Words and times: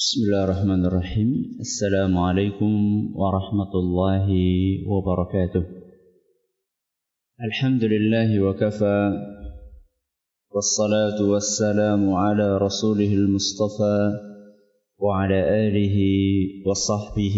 بسم 0.00 0.20
الله 0.24 0.44
الرحمن 0.44 0.82
الرحيم 0.86 1.30
السلام 1.60 2.18
عليكم 2.18 2.72
ورحمة 3.22 3.72
الله 3.82 4.28
وبركاته 4.92 5.64
الحمد 7.48 7.84
لله 7.84 8.30
وكفى 8.40 9.00
والصلاة 10.54 11.18
والسلام 11.32 12.02
على 12.14 12.58
رسوله 12.58 13.12
المصطفى 13.12 14.00
وعلى 14.98 15.68
آله 15.68 15.96
وصحبه 16.66 17.36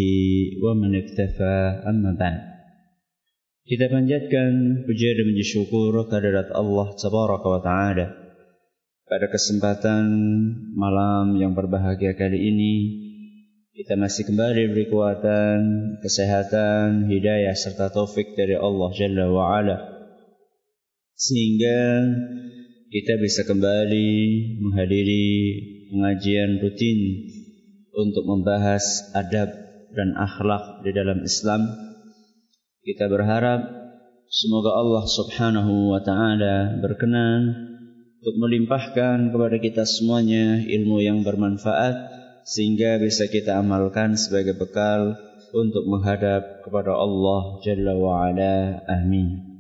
ومن 0.63 0.91
اكتفى 1.03 1.57
أما 1.91 2.11
بعد 2.15 2.41
Kita 3.67 3.91
panjatkan 3.91 4.87
puja 4.87 5.11
dan 5.19 5.27
puji 5.35 5.45
syukur 5.51 5.95
kehadirat 6.07 6.55
Allah 6.55 6.95
Tabaraka 6.95 7.47
wa 7.47 7.61
Ta'ala. 7.63 8.22
Pada 9.13 9.29
kesempatan 9.29 10.09
malam 10.73 11.37
yang 11.37 11.53
berbahagia 11.53 12.17
kali 12.17 12.49
ini 12.49 12.75
kita 13.77 13.93
masih 13.93 14.25
kembali 14.25 14.73
diberi 14.73 14.89
kekuatan, 14.89 15.61
kesehatan, 16.01 17.13
hidayah 17.13 17.53
serta 17.53 17.93
taufik 17.93 18.33
dari 18.33 18.57
Allah 18.57 18.89
Jalla 18.97 19.29
wa 19.29 19.53
Ala 19.53 19.77
sehingga 21.13 22.09
kita 22.89 23.21
bisa 23.21 23.45
kembali 23.45 24.09
menghadiri 24.65 25.29
pengajian 25.93 26.65
rutin 26.65 27.01
untuk 27.93 28.25
membahas 28.25 29.13
adab 29.13 29.53
dan 29.93 30.17
akhlak 30.17 30.89
di 30.89 30.91
dalam 30.97 31.21
Islam. 31.21 31.69
Kita 32.81 33.13
berharap 33.13 33.61
semoga 34.33 34.73
Allah 34.73 35.05
Subhanahu 35.05 35.93
wa 35.93 36.01
taala 36.01 36.81
berkenan 36.81 37.72
untuk 38.23 38.39
melimpahkan 38.39 39.35
kepada 39.35 39.59
kita 39.59 39.83
semuanya 39.83 40.63
ilmu 40.63 41.03
yang 41.03 41.27
bermanfaat 41.27 42.07
sehingga 42.47 43.03
bisa 43.03 43.27
kita 43.27 43.59
amalkan 43.59 44.15
sebagai 44.15 44.55
bekal 44.55 45.19
untuk 45.51 45.83
menghadap 45.91 46.63
kepada 46.63 46.95
Allah 46.95 47.59
Jalla 47.67 47.99
wa 47.99 48.31
Ala. 48.31 48.79
Amin. 48.87 49.59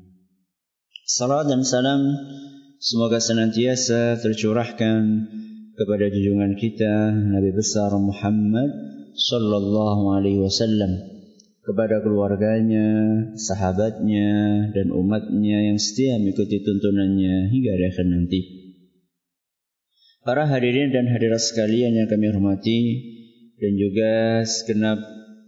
Salam 1.02 1.50
dan 1.50 1.66
salam 1.66 2.06
semoga 2.78 3.18
senantiasa 3.18 4.22
tercurahkan 4.22 5.26
kepada 5.74 6.06
junjungan 6.14 6.54
kita 6.54 7.10
Nabi 7.34 7.50
besar 7.50 7.90
Muhammad 7.98 8.70
sallallahu 9.18 10.14
alaihi 10.14 10.38
wasallam 10.38 11.11
kepada 11.62 12.02
keluarganya, 12.02 12.86
sahabatnya, 13.38 14.30
dan 14.74 14.90
umatnya 14.90 15.70
yang 15.70 15.78
setia 15.78 16.18
mengikuti 16.18 16.58
tuntunannya 16.58 17.54
hingga 17.54 17.72
akhir 17.78 18.06
nanti. 18.10 18.40
Para 20.22 20.46
hadirin 20.46 20.90
dan 20.94 21.10
hadirat 21.10 21.42
sekalian 21.42 21.98
yang 21.98 22.06
kami 22.10 22.30
hormati 22.30 22.80
dan 23.58 23.72
juga 23.78 24.42
segenap 24.46 24.98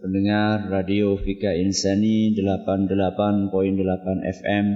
pendengar 0.03 0.71
radio 0.71 1.19
Fika 1.19 1.55
Insani 1.55 2.35
88.8 2.35 3.55
FM 4.43 4.67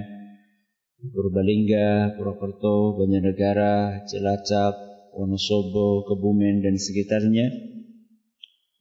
Purbalingga, 0.99 2.19
Purwokerto, 2.19 2.99
Banjarnegara, 2.99 4.03
Cilacap, 4.11 4.75
Wonosobo, 5.15 6.03
Kebumen 6.11 6.63
dan 6.63 6.75
sekitarnya 6.75 7.78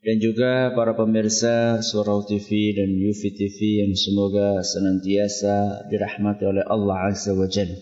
dan 0.06 0.16
juga 0.22 0.72
para 0.78 0.94
pemirsa 0.94 1.82
Surau 1.82 2.22
TV 2.22 2.78
dan 2.78 2.94
Yufi 2.94 3.34
TV 3.34 3.82
yang 3.82 3.94
semoga 3.98 4.62
senantiasa 4.62 5.90
dirahmati 5.90 6.46
oleh 6.46 6.64
Allah 6.66 7.10
Azza 7.10 7.34
wa 7.34 7.50
Jalla. 7.50 7.78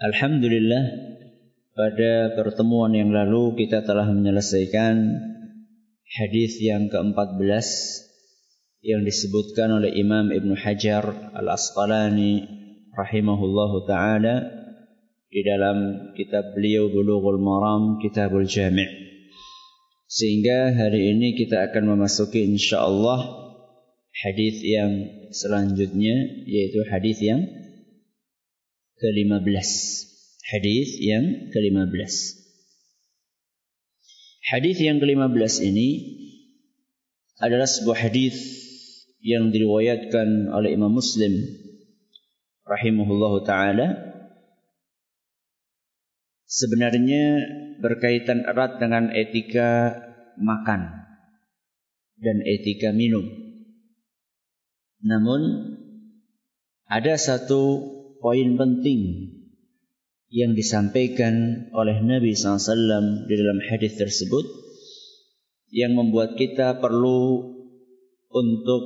Alhamdulillah 0.00 0.84
pada 1.76 2.32
pertemuan 2.38 2.94
yang 2.96 3.12
lalu 3.12 3.58
kita 3.58 3.84
telah 3.84 4.08
menyelesaikan 4.08 4.96
hadis 6.08 6.56
yang 6.62 6.88
ke-14 6.88 7.68
yang 8.80 9.04
disebutkan 9.04 9.76
oleh 9.76 9.92
Imam 9.92 10.32
Ibn 10.32 10.56
Hajar 10.56 11.36
Al-Asqalani 11.36 12.48
rahimahullahu 12.96 13.84
taala 13.84 14.48
di 15.28 15.44
dalam 15.44 16.10
kitab 16.16 16.56
beliau 16.56 16.88
Bulughul 16.88 17.38
Maram 17.38 18.00
Kitabul 18.00 18.48
Jami'. 18.48 19.19
Sehingga 20.10 20.74
hari 20.74 21.14
ini 21.14 21.38
kita 21.38 21.70
akan 21.70 21.94
memasuki 21.94 22.42
insyaallah 22.42 23.30
hadis 24.10 24.58
yang 24.58 25.06
selanjutnya 25.30 26.42
yaitu 26.50 26.82
hadis 26.90 27.22
yang 27.22 27.46
ke-15. 28.98 29.70
Hadis 30.50 30.98
yang 30.98 31.54
ke-15. 31.54 32.14
Hadis 34.50 34.76
yang 34.82 34.98
ke-15 34.98 35.54
ini 35.62 35.88
adalah 37.38 37.70
sebuah 37.70 38.10
hadis 38.10 38.34
yang 39.22 39.54
diriwayatkan 39.54 40.50
oleh 40.50 40.74
Imam 40.74 40.90
Muslim 40.90 41.38
rahimahullahu 42.66 43.46
taala 43.46 43.94
sebenarnya 46.50 47.46
berkaitan 47.80 48.44
erat 48.44 48.78
dengan 48.78 49.10
etika 49.12 49.96
makan 50.36 51.00
dan 52.20 52.44
etika 52.44 52.92
minum. 52.92 53.24
Namun 55.00 55.40
ada 56.84 57.16
satu 57.16 57.80
poin 58.20 58.56
penting 58.60 59.32
yang 60.30 60.54
disampaikan 60.54 61.66
oleh 61.74 61.98
Nabi 62.04 62.36
SAW 62.36 63.26
di 63.26 63.34
dalam 63.34 63.58
hadis 63.66 63.98
tersebut 63.98 64.46
yang 65.72 65.96
membuat 65.96 66.38
kita 66.38 66.78
perlu 66.78 67.56
untuk 68.30 68.82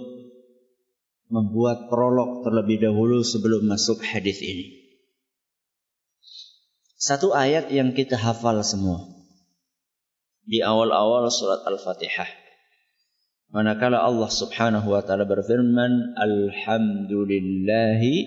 membuat 1.28 1.91
prolog 1.91 2.44
terlebih 2.47 2.84
dahulu 2.84 3.25
sebelum 3.25 3.66
masuk 3.66 4.00
hadis 4.04 4.41
ini. 4.41 4.84
Satu 7.04 7.37
ayat 7.37 7.69
yang 7.69 7.92
kita 7.92 8.16
hafal 8.16 8.65
semua 8.65 9.04
di 10.48 10.65
awal-awal 10.65 11.28
surat 11.28 11.60
Al-Fatihah. 11.69 12.32
Manakala 13.53 14.00
Allah 14.00 14.32
Subhanahu 14.32 14.88
wa 14.88 15.04
taala 15.04 15.28
berfirman, 15.28 16.16
"Alhamdulillahi 16.16 18.25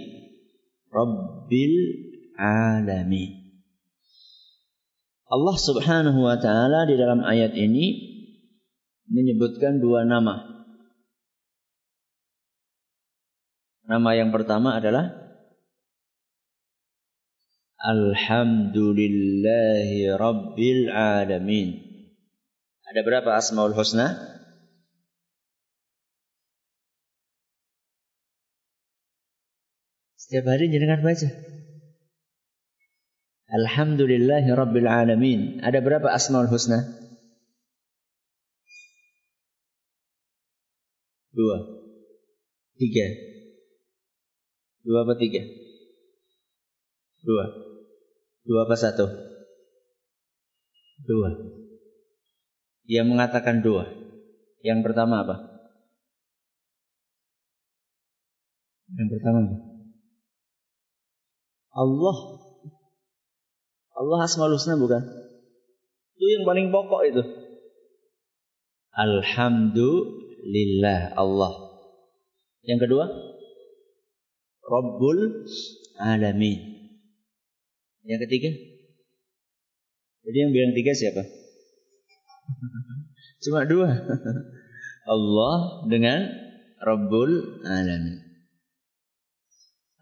rabbil 0.93 1.77
alamin." 2.37 3.49
Allah 5.25 5.57
Subhanahu 5.57 6.21
wa 6.21 6.37
taala 6.37 6.85
di 6.85 7.01
dalam 7.01 7.25
ayat 7.25 7.57
ini 7.57 7.97
menyebutkan 9.09 9.81
dua 9.81 10.05
nama. 10.05 10.53
Nama 13.89 14.21
yang 14.21 14.29
pertama 14.29 14.77
adalah 14.77 15.26
Alhamdulillahi 17.77 20.09
Rabbil 20.17 20.89
Alamin. 20.89 21.77
Ada 22.89 23.05
berapa 23.05 23.37
Asmaul 23.37 23.77
Husna? 23.77 24.17
Setiap 30.17 30.49
hari 30.49 30.73
jenengan 30.73 31.05
baca. 31.05 31.29
Alhamdulillahi 33.53 34.49
Rabbil 34.57 34.89
Alamin. 34.89 35.61
Ada 35.61 35.77
berapa 35.77 36.09
Asmaul 36.09 36.49
Husna? 36.49 36.81
Dua. 41.29 41.61
Tiga. 42.81 43.05
Dua 44.81 45.05
apa 45.05 45.13
tiga? 45.21 45.66
Dua. 47.23 47.45
Dua 48.47 48.63
apa 48.65 48.75
satu? 48.77 49.05
Dua. 51.03 51.29
Dia 52.87 53.03
mengatakan 53.03 53.59
dua. 53.59 53.91
Yang 54.63 54.87
pertama 54.87 55.19
apa? 55.25 55.35
Yang 58.95 59.09
pertama 59.19 59.37
apa? 59.43 59.57
Allah. 61.77 62.17
Allah 63.97 64.19
Asmaul 64.25 64.53
Husna 64.55 64.77
bukan? 64.77 65.01
Itu 66.17 66.25
yang 66.25 66.45
paling 66.45 66.71
pokok 66.73 67.01
itu. 67.11 67.21
Alhamdulillah 68.97 71.13
Allah. 71.13 71.53
Yang 72.65 72.89
kedua? 72.89 73.05
Rabbul 74.65 75.45
Alamin. 76.01 76.76
Yang 78.07 78.19
ketiga? 78.23 78.51
Jadi 80.23 80.37
yang 80.39 80.51
bilang 80.55 80.71
tiga 80.71 80.95
siapa? 80.95 81.27
Cuma 83.43 83.67
dua. 83.67 83.91
Allah 85.13 85.55
dengan 85.91 86.23
Rabbul 86.79 87.63
Alamin. 87.67 88.23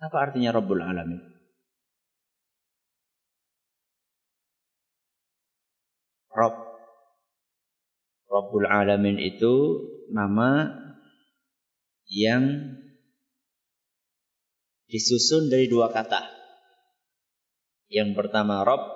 Apa 0.02 0.30
artinya 0.30 0.54
Rabbul 0.54 0.86
Alamin? 0.86 1.22
Rabb 6.36 6.56
Rabbul 8.28 8.68
Alamin 8.68 9.18
itu 9.24 9.56
nama 10.12 10.68
yang 12.12 12.76
disusun 14.92 15.48
dari 15.48 15.72
dua 15.72 15.90
kata. 15.90 16.35
Yang 17.96 18.12
pertama 18.20 18.68
Rabb, 18.68 18.92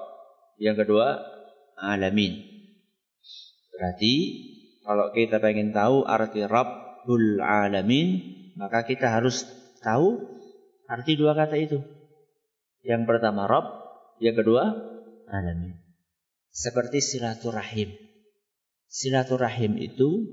yang 0.60 0.76
kedua 0.76 1.24
Alamin. 1.80 2.36
Berarti 3.72 4.14
kalau 4.84 5.16
kita 5.16 5.40
ingin 5.40 5.72
tahu 5.72 6.04
arti 6.04 6.44
Rabbul 6.44 7.40
Alamin, 7.40 8.20
maka 8.60 8.84
kita 8.84 9.08
harus 9.08 9.48
tahu 9.80 10.20
arti 10.92 11.16
dua 11.16 11.32
kata 11.32 11.56
itu. 11.56 11.80
Yang 12.84 13.08
pertama 13.08 13.48
Rabb, 13.48 13.72
yang 14.20 14.36
kedua 14.36 14.68
Alamin. 15.32 15.80
Seperti 16.52 17.00
silaturahim. 17.00 17.96
Silaturahim 18.92 19.80
itu 19.80 20.28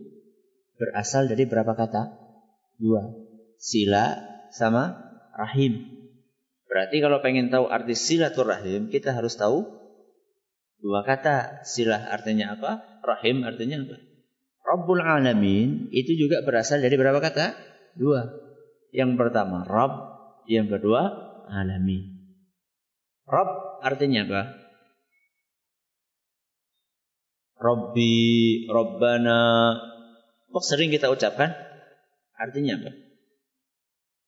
berasal 0.74 1.30
dari 1.30 1.46
berapa 1.46 1.70
kata? 1.78 2.18
Dua. 2.82 3.14
Sila 3.62 4.18
sama 4.50 5.06
rahim. 5.38 5.95
Berarti 6.76 7.00
kalau 7.00 7.24
pengen 7.24 7.48
tahu 7.48 7.72
arti 7.72 7.96
silaturahim, 7.96 8.92
kita 8.92 9.16
harus 9.16 9.32
tahu 9.32 9.64
dua 10.76 11.08
kata. 11.08 11.64
Silah 11.64 12.12
artinya 12.12 12.52
apa? 12.52 13.00
Rahim 13.00 13.48
artinya 13.48 13.80
apa? 13.80 13.96
Rabbul 14.60 15.00
Alamin 15.00 15.88
itu 15.88 16.12
juga 16.20 16.44
berasal 16.44 16.84
dari 16.84 16.92
berapa 17.00 17.16
kata? 17.16 17.56
Dua. 17.96 18.28
Yang 18.92 19.16
pertama 19.16 19.64
Rabb, 19.64 19.92
yang 20.52 20.68
kedua 20.68 21.16
Alamin. 21.48 22.12
Rabb 23.24 23.80
artinya 23.80 24.28
apa? 24.28 24.42
Robbi, 27.56 28.68
Robbana. 28.68 29.72
Kok 30.52 30.60
sering 30.60 30.92
kita 30.92 31.08
ucapkan? 31.08 31.56
Artinya 32.36 32.76
apa? 32.84 32.92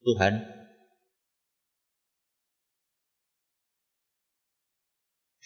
Tuhan. 0.01 0.58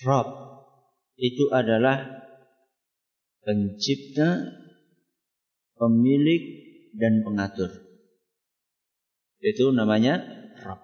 Rob 0.02 0.28
itu 1.18 1.46
adalah 1.54 2.26
pencipta, 3.42 4.58
pemilik, 5.78 6.42
dan 6.92 7.22
pengatur. 7.24 7.70
Itu 9.42 9.74
namanya 9.74 10.22
Rob. 10.62 10.80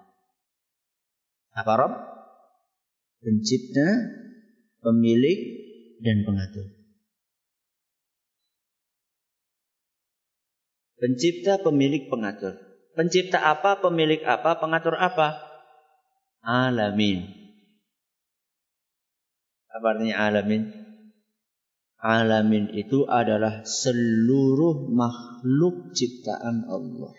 Apa 1.55 1.73
Rob? 1.75 1.93
Pencipta, 3.19 3.87
pemilik, 4.79 5.39
dan 5.99 6.23
pengatur. 6.23 6.67
Pencipta, 10.99 11.59
pemilik, 11.63 12.07
pengatur. 12.11 12.59
Pencipta 12.95 13.39
apa, 13.39 13.79
pemilik 13.79 14.19
apa, 14.27 14.59
pengatur 14.59 14.95
apa? 14.99 15.39
Alamin. 16.43 17.48
Apa 19.69 19.85
artinya 19.95 20.15
alamin? 20.25 20.63
Alamin 21.99 22.71
itu 22.73 23.03
adalah 23.05 23.67
seluruh 23.67 24.87
makhluk 24.87 25.91
ciptaan 25.91 26.65
Allah. 26.71 27.11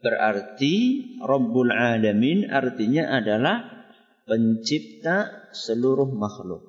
Berarti 0.00 0.74
Rabbul 1.20 1.68
Alamin 1.68 2.48
artinya 2.48 3.12
adalah 3.20 3.84
pencipta 4.24 5.48
seluruh 5.52 6.08
makhluk. 6.08 6.64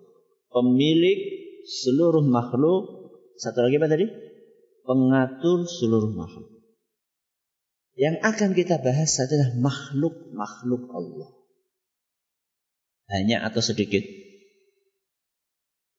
Pemilik 0.52 1.20
seluruh 1.64 2.28
makhluk 2.28 3.02
satu 3.40 3.64
lagi 3.64 3.80
apa 3.80 3.88
tadi? 3.88 4.06
Pengatur 4.84 5.64
seluruh 5.64 6.12
makhluk. 6.12 6.52
Yang 7.96 8.20
akan 8.28 8.50
kita 8.52 8.84
bahas 8.84 9.16
adalah 9.24 9.56
makhluk-makhluk 9.56 10.84
Allah. 10.92 11.41
Banyak 13.12 13.44
atau 13.44 13.60
sedikit? 13.60 14.08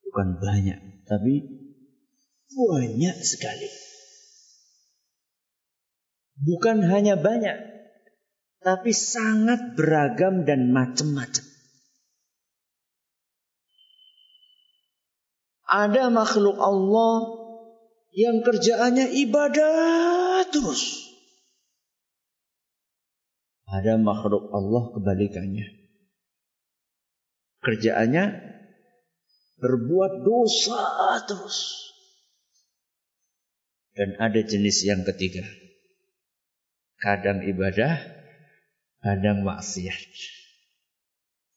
Bukan 0.01 0.41
banyak, 0.41 1.05
tapi 1.05 1.45
banyak 2.49 3.17
sekali. 3.21 3.69
Bukan 6.41 6.81
hanya 6.89 7.13
banyak, 7.13 7.53
tapi 8.65 8.97
sangat 8.97 9.77
beragam 9.77 10.41
dan 10.41 10.73
macam-macam. 10.73 11.45
Ada 15.69 16.09
makhluk 16.09 16.57
Allah 16.57 17.15
yang 18.13 18.41
kerjaannya 18.41 19.13
ibadah 19.21 20.45
terus. 20.49 21.13
Ada 23.69 23.97
makhluk 24.01 24.49
Allah 24.53 24.93
kebalikannya. 24.93 25.82
Kerjaannya 27.63 28.25
berbuat 29.57 30.13
dosa 30.27 30.83
terus. 31.25 31.87
Dan 33.95 34.19
ada 34.19 34.41
jenis 34.43 34.83
yang 34.83 35.07
ketiga. 35.07 35.47
Kadang 36.99 37.45
ibadah, 37.47 38.03
kadang 38.99 39.47
maksiat. 39.47 40.03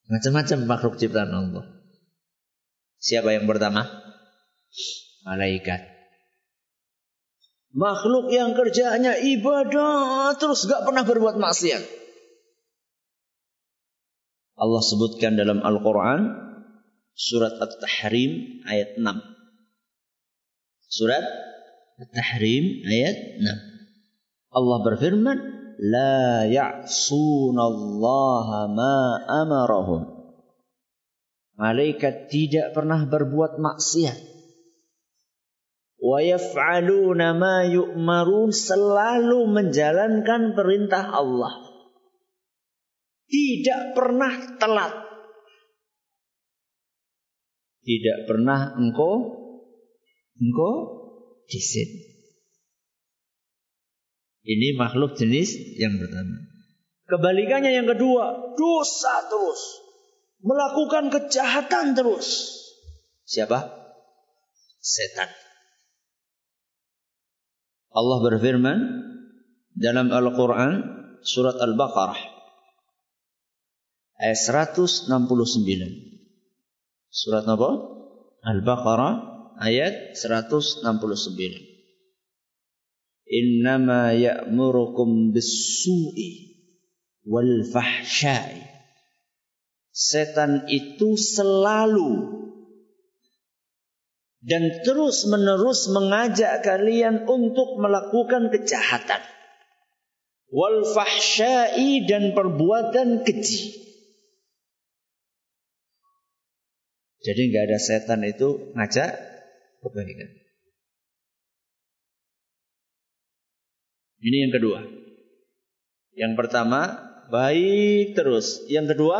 Macam-macam 0.06 0.58
makhluk 0.70 0.94
ciptaan 1.02 1.32
Allah. 1.32 1.66
Siapa 3.02 3.34
yang 3.34 3.50
pertama? 3.50 4.06
malaikat. 5.26 5.82
Makhluk 7.76 8.32
yang 8.32 8.56
kerjanya 8.56 9.18
ibadah 9.20 10.32
terus 10.38 10.64
gak 10.64 10.86
pernah 10.86 11.02
berbuat 11.02 11.36
maksiat. 11.36 11.82
Allah 14.56 14.80
sebutkan 14.80 15.36
dalam 15.36 15.60
Al-Quran 15.60 16.32
surat 17.12 17.60
At-Tahrim 17.60 18.64
ayat 18.64 18.96
6. 18.96 19.04
Surat 20.88 21.20
At-Tahrim 22.00 22.64
ayat 22.88 23.36
6. 23.40 23.52
Allah 24.56 24.78
berfirman, 24.80 25.38
La 25.76 26.48
ya'sunallaha 26.48 28.72
ma 28.72 29.20
amarahum. 29.44 30.08
Malaikat 31.60 32.32
tidak 32.32 32.72
pernah 32.72 33.04
berbuat 33.04 33.60
maksiat 33.60 34.36
wa 36.06 36.22
yaf'aluna 36.22 37.34
ma 37.34 37.66
yu'marun 37.66 38.54
selalu 38.54 39.50
menjalankan 39.50 40.54
perintah 40.54 41.10
Allah. 41.10 41.75
Tidak 43.26 43.94
pernah 43.98 44.34
telat. 44.58 44.94
Tidak 47.82 48.26
pernah 48.26 48.74
engkau 48.78 49.14
engkau 50.38 50.74
disin. 51.46 51.86
Ini 54.46 54.78
makhluk 54.78 55.18
jenis 55.18 55.78
yang 55.78 55.98
pertama. 55.98 56.38
Kebalikannya 57.06 57.74
yang 57.74 57.86
kedua, 57.90 58.54
dosa 58.54 59.26
terus. 59.26 59.82
Melakukan 60.42 61.10
kejahatan 61.10 61.98
terus. 61.98 62.54
Siapa? 63.26 63.66
Setan. 64.78 65.30
Allah 67.90 68.18
berfirman 68.22 68.78
dalam 69.74 70.14
Al-Quran 70.14 70.72
surat 71.26 71.58
Al-Baqarah 71.58 72.35
ayat 74.20 74.38
169. 74.72 75.08
Surat 77.12 77.44
apa? 77.48 77.70
Al-Baqarah 78.44 79.14
ayat 79.60 80.16
169. 80.16 80.84
Innama 83.26 84.14
ya'murukum 84.14 85.34
bis-su'i 85.34 86.62
wal 87.26 87.66
fahsya'i. 87.66 88.62
Setan 89.90 90.68
itu 90.68 91.16
selalu 91.16 92.36
dan 94.46 94.62
terus-menerus 94.86 95.90
mengajak 95.90 96.62
kalian 96.62 97.26
untuk 97.26 97.82
melakukan 97.82 98.54
kejahatan. 98.54 99.18
Wal 100.46 100.86
fahsyai 100.86 102.06
dan 102.06 102.30
perbuatan 102.30 103.26
keji. 103.26 103.85
Jadi 107.26 107.40
nggak 107.50 107.64
ada 107.66 107.78
setan 107.82 108.22
itu 108.22 108.70
ngajak 108.78 109.10
kebaikan. 109.82 110.30
Ini 114.22 114.36
yang 114.46 114.52
kedua. 114.54 114.80
Yang 116.14 116.32
pertama, 116.38 116.80
baik 117.34 118.14
terus. 118.14 118.62
Yang 118.70 118.94
kedua, 118.94 119.18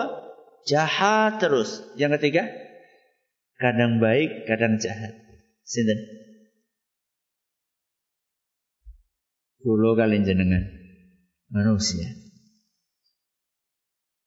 jahat 0.70 1.42
terus. 1.42 1.82
Yang 1.98 2.22
ketiga, 2.22 2.46
Kadang 3.56 4.04
baik, 4.04 4.44
kadang 4.44 4.76
jahat. 4.76 5.16
Sinten? 5.64 5.96
Kulo 9.64 9.96
kalian 9.96 10.28
jenengan 10.28 10.62
manusia. 11.48 12.06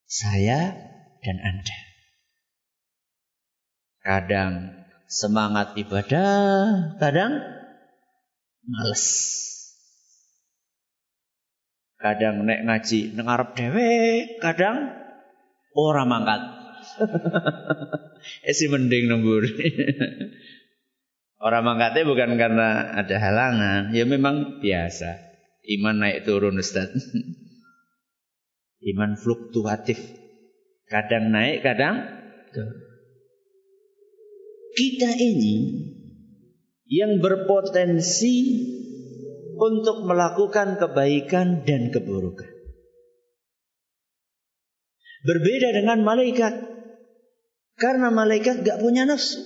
Saya 0.10 0.74
dan 1.22 1.38
Anda. 1.46 1.88
Kadang 4.00 4.79
semangat 5.10 5.75
ibadah, 5.75 6.96
kadang 7.01 7.36
males. 8.63 9.06
Kadang 12.00 12.48
nek 12.48 12.63
ngaji 12.63 13.12
nengarep 13.12 13.60
dewe, 13.60 13.91
kadang 14.39 14.88
ora 15.75 16.08
mangkat. 16.08 16.41
Esi 18.50 18.72
mending 18.72 19.12
nembur. 19.12 19.44
Orang 21.39 21.63
mangkatnya 21.63 22.03
bukan 22.03 22.36
karena 22.36 23.00
ada 23.00 23.15
halangan, 23.15 23.96
ya 23.96 24.03
memang 24.03 24.60
biasa. 24.60 25.24
Iman 25.63 26.03
naik 26.03 26.27
turun 26.27 26.60
Ustaz. 26.60 26.91
Iman 28.91 29.15
fluktuatif. 29.15 30.00
Kadang 30.91 31.32
naik, 31.32 31.63
kadang 31.63 32.03
turun. 32.51 32.88
Kita 34.80 35.12
ini 35.12 35.56
yang 36.88 37.20
berpotensi 37.20 38.36
untuk 39.60 40.08
melakukan 40.08 40.80
kebaikan 40.80 41.68
dan 41.68 41.92
keburukan. 41.92 42.48
Berbeda 45.28 45.76
dengan 45.76 46.00
malaikat. 46.08 46.54
Karena 47.76 48.08
malaikat 48.08 48.64
gak 48.64 48.80
punya 48.80 49.04
nafsu. 49.04 49.44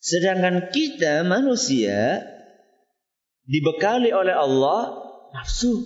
Sedangkan 0.00 0.72
kita 0.72 1.20
manusia 1.28 2.24
dibekali 3.44 4.08
oleh 4.08 4.32
Allah 4.32 5.04
nafsu. 5.36 5.84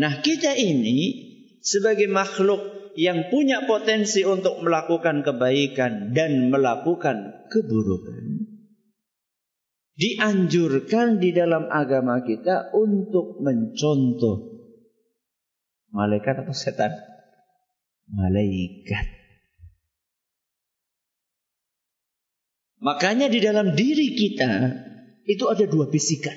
Nah 0.00 0.24
kita 0.24 0.56
ini 0.56 1.28
sebagai 1.60 2.08
makhluk 2.08 2.69
yang 2.94 3.30
punya 3.30 3.66
potensi 3.68 4.22
untuk 4.26 4.62
melakukan 4.62 5.22
kebaikan 5.26 6.14
dan 6.14 6.50
melakukan 6.50 7.46
keburukan. 7.50 8.46
Dianjurkan 10.00 11.20
di 11.20 11.36
dalam 11.36 11.68
agama 11.68 12.24
kita 12.24 12.72
untuk 12.72 13.42
mencontoh 13.44 14.48
malaikat 15.92 16.46
atau 16.46 16.54
setan? 16.56 16.92
Malaikat. 18.08 19.20
Makanya 22.80 23.28
di 23.28 23.44
dalam 23.44 23.76
diri 23.76 24.16
kita 24.16 24.72
itu 25.28 25.44
ada 25.52 25.68
dua 25.68 25.92
bisikan. 25.92 26.34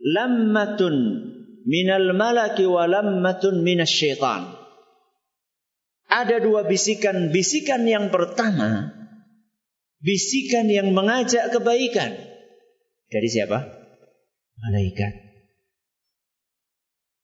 Lammatun 0.00 0.96
minal 1.64 2.12
malaki 2.16 2.64
wa 2.64 2.86
lammatun 2.86 3.64
minas 3.64 3.90
syaitan. 3.90 4.60
Ada 6.10 6.42
dua 6.42 6.66
bisikan. 6.66 7.30
Bisikan 7.30 7.86
yang 7.86 8.10
pertama, 8.10 8.90
bisikan 10.02 10.66
yang 10.66 10.90
mengajak 10.90 11.54
kebaikan. 11.54 12.18
Dari 13.10 13.28
siapa? 13.30 13.58
Malaikat. 14.58 15.30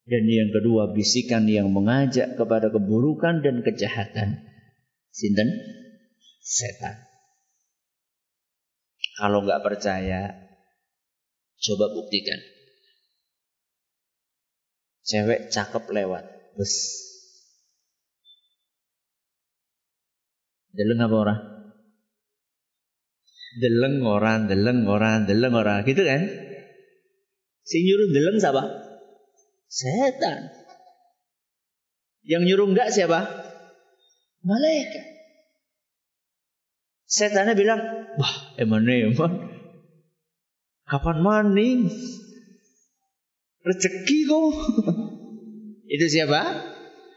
Dan 0.07 0.23
yang 0.31 0.55
kedua, 0.55 0.95
bisikan 0.95 1.51
yang 1.51 1.75
mengajak 1.75 2.39
kepada 2.39 2.71
keburukan 2.71 3.43
dan 3.43 3.67
kejahatan. 3.67 4.39
Sinten? 5.11 5.51
Setan. 6.39 6.95
Kalau 9.19 9.43
nggak 9.43 9.67
percaya, 9.67 10.47
coba 11.59 11.91
buktikan. 11.91 12.39
Cewek 15.07 15.55
cakep 15.55 15.87
lewat, 15.87 16.27
bus. 16.59 16.75
Deleng 20.75 20.99
apa 20.99 21.15
orang? 21.15 21.41
Deleng 23.63 24.03
orang, 24.03 24.51
deleng 24.51 24.83
orang, 24.91 25.25
deleng 25.31 25.55
orang, 25.55 25.87
gitu 25.87 26.03
kan? 26.03 26.27
Si 27.63 27.87
nyuruh 27.87 28.11
deleng 28.11 28.43
siapa? 28.43 28.63
Setan. 29.71 30.51
Yang 32.27 32.43
nyuruh 32.51 32.67
enggak 32.75 32.91
siapa? 32.91 33.31
Malaikat. 34.43 35.07
Setannya 37.07 37.55
bilang, 37.55 37.79
wah 38.19 38.35
emang 38.59 38.83
emang. 38.83 39.55
Kapan 40.83 41.19
maning? 41.23 41.87
Rezeki 43.67 44.19
kok. 44.31 44.51
Itu 45.95 46.07
siapa? 46.07 46.41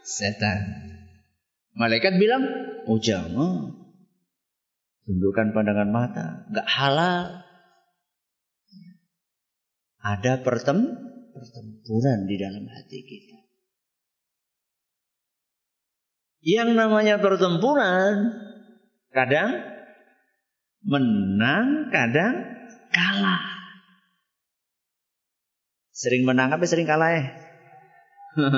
Setan. 0.02 0.58
Malaikat 1.78 2.18
bilang, 2.18 2.42
oh 2.90 2.98
jangan. 2.98 3.70
Tundukkan 5.06 5.54
pandangan 5.54 5.90
mata. 5.90 6.26
Enggak 6.50 6.68
halal. 6.70 7.24
Ada 10.00 10.42
pertem 10.42 10.90
pertempuran 11.30 12.26
di 12.26 12.36
dalam 12.40 12.64
hati 12.66 12.98
kita. 13.04 13.38
Yang 16.40 16.72
namanya 16.72 17.20
pertempuran 17.20 18.32
kadang 19.12 19.60
menang, 20.80 21.92
kadang 21.92 22.34
kalah. 22.88 23.59
Sering 26.00 26.24
menang 26.24 26.48
apa 26.48 26.64
sering 26.64 26.88
kalah 26.88 27.12
ya? 27.12 27.24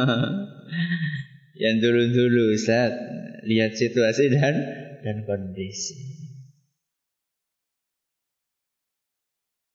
Yang 1.62 1.76
dulu-dulu 1.82 2.54
Ustaz 2.54 2.94
lihat 3.42 3.74
situasi 3.74 4.30
dan 4.30 4.54
dan 5.02 5.26
kondisi. 5.26 6.22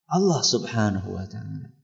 Allah 0.08 0.40
Subhanahu 0.40 1.12
wa 1.12 1.28
taala 1.28 1.76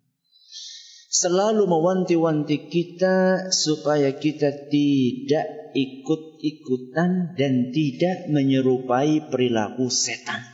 selalu 1.12 1.68
mewanti-wanti 1.68 2.72
kita 2.72 3.52
supaya 3.52 4.16
kita 4.16 4.72
tidak 4.72 5.46
ikut-ikutan 5.76 7.36
dan 7.36 7.76
tidak 7.76 8.32
menyerupai 8.32 9.28
perilaku 9.28 9.92
setan. 9.92 10.48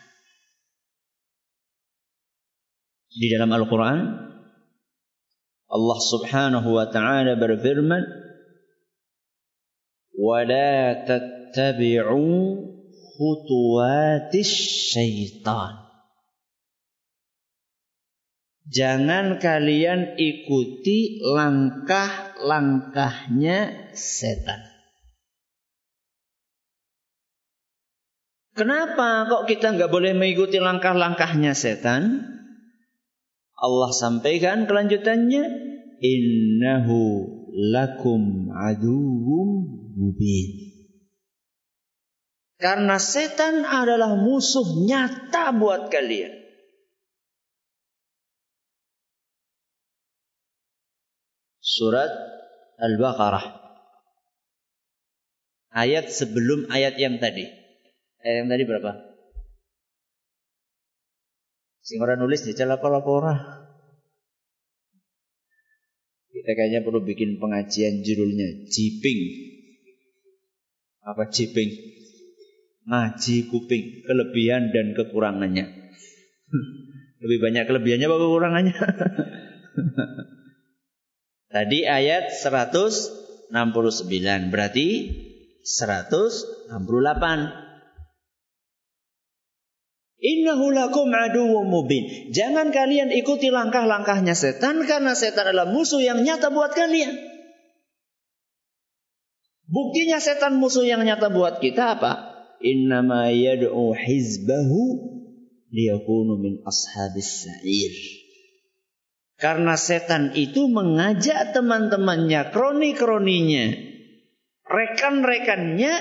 Di 3.13 3.29
dalam 3.29 3.53
Al-Quran, 3.53 4.28
Allah 5.69 5.99
Subhanahu 6.01 6.69
wa 6.73 6.89
taala 6.89 7.37
berfirman 7.37 8.01
wala 10.17 11.05
tattabi'u 11.05 12.25
khutuwatis 13.15 14.51
syaitan 14.89 15.89
Jangan 18.69 19.41
kalian 19.41 20.13
ikuti 20.21 21.17
langkah-langkahnya 21.25 23.89
setan. 23.97 24.61
Kenapa 28.53 29.25
kok 29.25 29.49
kita 29.49 29.73
nggak 29.73 29.89
boleh 29.89 30.13
mengikuti 30.13 30.61
langkah-langkahnya 30.61 31.57
setan? 31.57 32.37
Allah 33.59 33.91
sampaikan 33.91 34.65
kelanjutannya, 34.65 35.43
innahu 35.99 36.99
lakum 37.51 38.47
aduwwum 38.55 39.49
mubin. 39.99 40.47
Karena 42.59 42.99
setan 42.99 43.63
adalah 43.63 44.19
musuh 44.19 44.83
nyata 44.83 45.55
buat 45.55 45.87
kalian. 45.87 46.39
surat 51.79 52.11
Al-Baqarah. 52.75 53.45
Ayat 55.69 56.11
sebelum 56.11 56.67
ayat 56.67 56.99
yang 56.99 57.21
tadi. 57.23 57.47
Ayat 58.19 58.35
yang 58.43 58.49
tadi 58.49 58.63
berapa? 58.67 58.91
Sing 61.89 61.97
orang 62.05 62.21
nulis 62.21 62.45
di 62.45 62.53
celah 62.53 62.77
ora. 62.77 63.33
Kita 66.29 66.51
kayaknya 66.53 66.85
perlu 66.85 67.01
bikin 67.01 67.41
pengajian 67.41 68.05
judulnya 68.05 68.69
Jiping. 68.69 69.21
Apa 71.01 71.33
Jiping? 71.33 71.73
Ngaji 72.85 73.49
kuping, 73.49 74.05
kelebihan 74.05 74.69
dan 74.69 74.93
kekurangannya. 74.93 75.65
Lebih 77.25 77.37
banyak 77.41 77.65
kelebihannya 77.65 78.05
apa 78.05 78.17
kekurangannya? 78.21 78.77
Tadi 81.57 81.89
ayat 81.89 82.37
169 82.37 83.49
berarti 84.53 84.87
168. 85.65 87.68
Innahu 90.19 90.75
lakum 90.75 91.07
aduwwum 91.15 91.71
mubin. 91.71 92.35
Jangan 92.35 92.75
kalian 92.75 93.07
ikuti 93.15 93.47
langkah-langkahnya 93.47 94.35
setan 94.35 94.83
karena 94.83 95.15
setan 95.15 95.55
adalah 95.55 95.71
musuh 95.71 96.03
yang 96.03 96.19
nyata 96.27 96.51
buat 96.51 96.75
kalian. 96.75 97.15
Buktinya 99.69 100.19
setan 100.19 100.59
musuh 100.59 100.83
yang 100.83 101.07
nyata 101.07 101.31
buat 101.31 101.63
kita 101.63 101.95
apa? 101.95 102.13
Innama 102.59 103.31
yad'u 103.31 103.95
hizbahu 103.95 104.83
liyakunu 105.71 106.35
min 106.35 106.53
ashabis 106.67 107.47
sa'ir. 107.47 107.95
Karena 109.39 109.79
setan 109.79 110.35
itu 110.35 110.67
mengajak 110.67 111.55
teman-temannya, 111.55 112.51
kroni-kroninya, 112.51 113.71
rekan-rekannya 114.67 115.93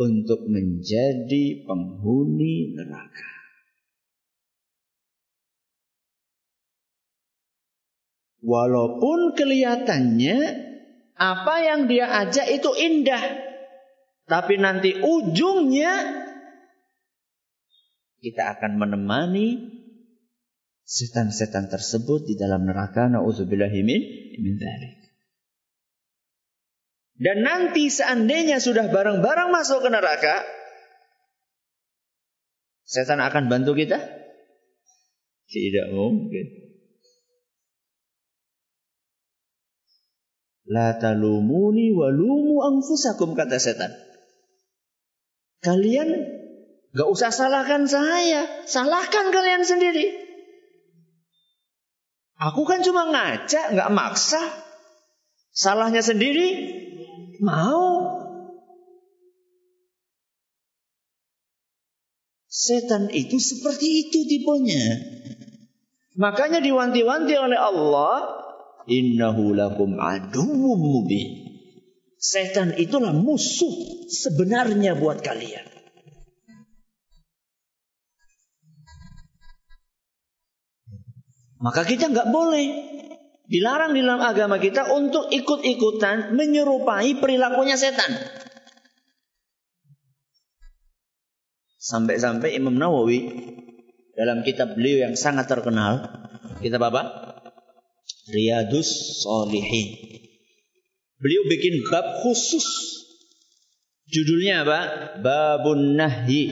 untuk 0.00 0.48
menjadi 0.48 1.68
penghuni 1.68 2.72
neraka. 2.72 3.33
Walaupun 8.44 9.32
kelihatannya 9.32 10.38
apa 11.16 11.54
yang 11.64 11.88
dia 11.88 12.12
ajak 12.12 12.44
itu 12.52 12.70
indah, 12.76 13.24
tapi 14.28 14.60
nanti 14.60 15.00
ujungnya 15.00 16.24
kita 18.20 18.56
akan 18.56 18.76
menemani 18.76 19.68
setan-setan 20.84 21.72
tersebut 21.72 22.28
di 22.28 22.36
dalam 22.36 22.68
neraka 22.68 23.08
naudzubillahi 23.08 23.80
min. 23.80 24.02
Dan 27.14 27.46
nanti 27.46 27.88
seandainya 27.88 28.60
sudah 28.60 28.92
bareng-bareng 28.92 29.48
masuk 29.48 29.86
ke 29.86 29.88
neraka, 29.88 30.44
setan 32.84 33.24
akan 33.24 33.48
bantu 33.48 33.72
kita? 33.72 34.02
Tidak 35.48 35.96
mungkin. 35.96 36.63
La 40.64 40.96
talumuni 40.96 41.92
walumu 41.92 42.64
anfusakum 42.64 43.36
kata 43.36 43.60
setan. 43.60 43.92
Kalian 45.60 46.08
gak 46.92 47.08
usah 47.08 47.28
salahkan 47.28 47.84
saya, 47.84 48.64
salahkan 48.64 49.28
kalian 49.28 49.64
sendiri. 49.64 50.24
Aku 52.40 52.66
kan 52.66 52.82
cuma 52.82 53.08
ngajak, 53.08 53.72
nggak 53.78 53.92
maksa. 53.94 54.42
Salahnya 55.54 56.02
sendiri 56.02 56.74
mau. 57.38 58.10
Setan 62.50 63.10
itu 63.10 63.38
seperti 63.38 64.08
itu 64.08 64.18
tipenya. 64.26 64.82
Makanya 66.14 66.62
diwanti-wanti 66.62 67.34
oleh 67.34 67.58
Allah, 67.58 68.43
innahu 68.88 69.56
lakum 69.56 69.96
aduwwum 70.00 70.80
mubin. 70.80 71.44
Setan 72.16 72.72
itulah 72.80 73.12
musuh 73.12 74.08
sebenarnya 74.08 74.96
buat 74.96 75.20
kalian. 75.20 75.74
Maka 81.60 81.84
kita 81.88 82.12
nggak 82.12 82.28
boleh 82.28 82.66
dilarang 83.48 83.96
di 83.96 84.00
dalam 84.04 84.20
agama 84.20 84.60
kita 84.60 84.92
untuk 84.92 85.32
ikut-ikutan 85.32 86.36
menyerupai 86.36 87.16
perilakunya 87.20 87.76
setan. 87.76 88.12
Sampai-sampai 91.80 92.56
Imam 92.56 92.76
Nawawi 92.76 93.28
dalam 94.16 94.40
kitab 94.44 94.76
beliau 94.76 95.08
yang 95.08 95.14
sangat 95.16 95.48
terkenal, 95.48 96.04
kitab 96.64 96.84
apa? 96.88 97.23
Riyadus 98.24 99.20
Solihin. 99.20 99.88
Beliau 101.20 101.44
bikin 101.48 101.84
bab 101.92 102.24
khusus. 102.24 102.64
Judulnya 104.08 104.64
apa? 104.64 104.80
Babun 105.20 105.96
Nahyi 105.96 106.44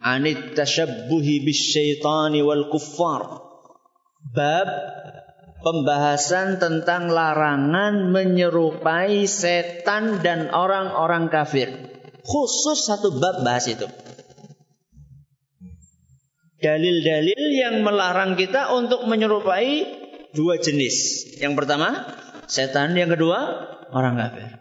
anit 0.00 0.56
tashabbuhi 0.56 1.44
bisyaitani 1.44 2.40
wal 2.40 2.72
kuffar 2.72 3.44
bab 4.32 4.68
pembahasan 5.60 6.56
tentang 6.56 7.12
larangan 7.12 8.08
menyerupai 8.08 9.28
setan 9.28 10.24
dan 10.24 10.48
orang-orang 10.52 11.28
kafir. 11.28 11.68
Khusus 12.24 12.88
satu 12.88 13.16
bab 13.16 13.44
bahas 13.44 13.68
itu. 13.68 13.88
Dalil-dalil 16.60 17.40
yang 17.56 17.80
melarang 17.80 18.36
kita 18.36 18.76
untuk 18.76 19.08
menyerupai 19.08 19.99
dua 20.34 20.58
jenis. 20.60 21.26
Yang 21.38 21.54
pertama, 21.64 22.06
setan. 22.46 22.94
Yang 22.94 23.18
kedua, 23.18 23.38
orang 23.90 24.14
kafir. 24.18 24.60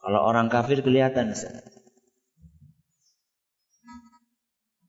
Kalau 0.00 0.20
orang 0.24 0.48
kafir 0.48 0.78
kelihatan. 0.80 1.36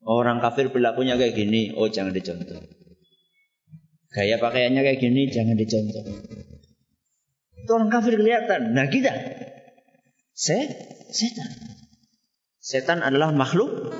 Orang 0.02 0.42
kafir 0.42 0.74
perilakunya 0.74 1.14
kayak 1.14 1.38
gini, 1.38 1.78
oh 1.78 1.86
jangan 1.86 2.10
dicontoh. 2.10 2.58
Gaya 4.12 4.42
pakaiannya 4.42 4.82
kayak 4.82 5.00
gini, 5.00 5.30
jangan 5.30 5.56
dicontoh. 5.56 6.04
Itu 7.62 7.72
orang 7.78 7.94
kafir 7.94 8.18
kelihatan. 8.18 8.74
Nah 8.74 8.90
kita, 8.90 9.14
se 10.34 10.58
setan. 11.14 11.50
Setan 12.58 13.00
adalah 13.06 13.30
makhluk, 13.30 13.94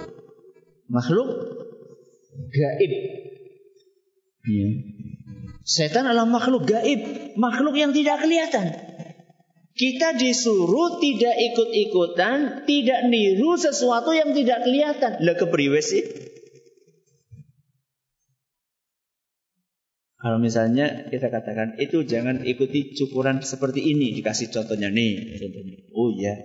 makhluk 0.90 1.30
gaib. 2.50 2.92
Ya. 4.42 4.68
Setan 5.62 6.10
adalah 6.10 6.26
makhluk 6.26 6.66
gaib, 6.66 7.34
makhluk 7.38 7.78
yang 7.78 7.94
tidak 7.94 8.26
kelihatan. 8.26 8.74
Kita 9.72 10.14
disuruh 10.18 11.00
tidak 11.00 11.36
ikut-ikutan, 11.38 12.68
tidak 12.68 13.00
niru 13.08 13.56
sesuatu 13.56 14.12
yang 14.12 14.36
tidak 14.36 14.66
kelihatan. 14.68 15.22
Lah 15.22 15.36
kepriwe 15.38 15.80
sih? 15.80 16.04
Kalau 20.22 20.38
misalnya 20.38 21.10
kita 21.10 21.34
katakan 21.34 21.82
itu 21.82 22.06
jangan 22.06 22.46
ikuti 22.46 22.94
cukuran 22.94 23.42
seperti 23.42 23.82
ini, 23.82 24.14
dikasih 24.14 24.54
contohnya 24.54 24.94
nih, 24.94 25.34
contohnya. 25.42 25.78
Oh 25.98 26.14
iya. 26.14 26.38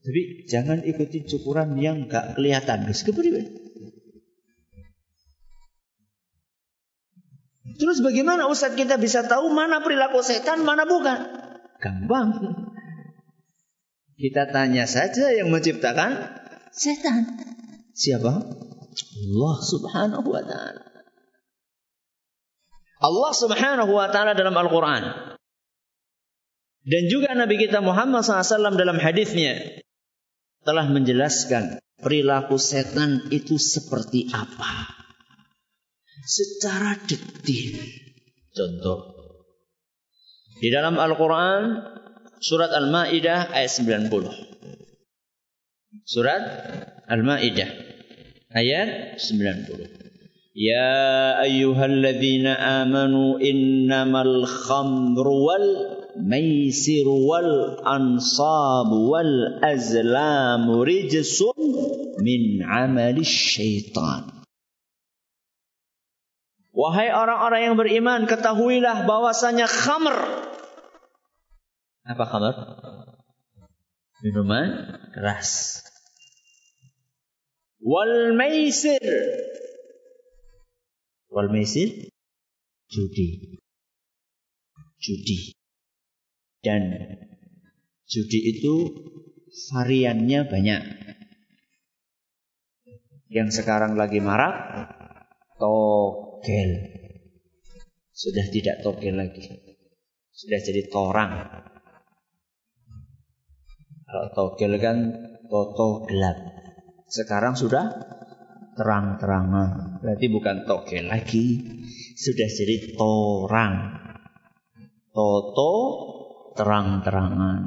Tapi 0.00 0.46
jangan 0.48 0.80
ikuti 0.86 1.26
cukuran 1.28 1.76
yang 1.76 2.08
gak 2.08 2.38
kelihatan. 2.38 2.88
Terus 2.88 3.02
kepriwe? 3.04 3.42
Terus 7.74 7.98
bagaimana 7.98 8.46
Ustadz 8.46 8.78
kita 8.78 8.94
bisa 9.02 9.26
tahu 9.26 9.50
mana 9.50 9.82
perilaku 9.82 10.22
setan, 10.22 10.62
mana 10.62 10.86
bukan? 10.86 11.18
Gampang. 11.82 12.28
Kita 14.16 14.48
tanya 14.54 14.86
saja 14.86 15.34
yang 15.34 15.50
menciptakan 15.50 16.40
setan. 16.70 17.36
Siapa? 17.92 18.32
Allah 18.96 19.56
Subhanahu 19.60 20.28
wa 20.30 20.42
taala. 20.46 20.82
Allah 22.96 23.32
Subhanahu 23.36 23.92
wa 23.92 24.08
taala 24.08 24.32
dalam 24.32 24.56
Al-Qur'an 24.56 25.36
dan 26.86 27.02
juga 27.10 27.34
Nabi 27.34 27.58
kita 27.58 27.82
Muhammad 27.82 28.22
SAW 28.22 28.78
dalam 28.78 29.02
hadisnya 29.02 29.58
telah 30.62 30.86
menjelaskan 30.86 31.82
perilaku 31.98 32.62
setan 32.62 33.26
itu 33.34 33.58
seperti 33.58 34.30
apa 34.30 34.86
secara 36.24 36.96
detil. 37.04 37.76
Contoh, 38.56 39.16
di 40.56 40.72
dalam 40.72 40.96
Al-Quran 40.96 41.84
surat 42.40 42.72
Al-Ma'idah 42.72 43.52
ayat 43.52 43.72
90. 43.76 44.08
Surat 46.08 46.42
Al-Ma'idah 47.12 47.70
ayat 48.56 49.20
90. 49.20 50.56
Ya 50.56 51.44
amanu 51.44 53.36
innamal 53.36 54.48
khamru 54.48 55.44
wal 55.44 55.68
maisir 56.16 57.04
wal 57.04 57.76
ansab 57.84 58.88
wal 58.88 59.60
azlamu 59.60 60.80
rijsun 60.80 61.60
min 62.24 62.64
amali 62.64 63.20
syaitan. 63.20 64.35
Wahai 66.76 67.08
orang-orang 67.08 67.72
yang 67.72 67.76
beriman, 67.80 68.28
ketahuilah 68.28 69.08
bahwasanya 69.08 69.64
khamr. 69.64 70.12
Apa 72.04 72.24
khamr? 72.28 72.54
Minuman 74.20 75.00
keras. 75.16 75.80
Wal 77.80 78.36
maisir. 78.36 79.00
Wal 81.32 81.48
maisir 81.48 82.12
judi. 82.92 83.56
Judi. 85.00 85.56
Dan 86.60 86.92
judi 88.04 88.52
itu 88.52 88.74
variannya 89.72 90.44
banyak. 90.44 90.82
Yang 93.32 93.64
sekarang 93.64 93.96
lagi 93.96 94.20
marak 94.20 94.54
togel. 96.36 96.70
Sudah 98.12 98.44
tidak 98.52 98.84
togel 98.84 99.16
lagi. 99.16 99.44
Sudah 100.32 100.60
jadi 100.60 100.84
torang. 100.92 101.32
Kalau 104.06 104.26
togel 104.36 104.76
kan 104.76 104.96
toto 105.48 106.04
gelap. 106.04 106.36
Sekarang 107.08 107.56
sudah 107.56 107.88
terang-terangan. 108.76 110.04
Berarti 110.04 110.26
bukan 110.28 110.68
togel 110.68 111.08
lagi. 111.08 111.60
Sudah 112.16 112.48
jadi 112.48 112.92
torang. 112.96 113.74
Toto 115.16 115.72
terang-terangan. 116.56 117.60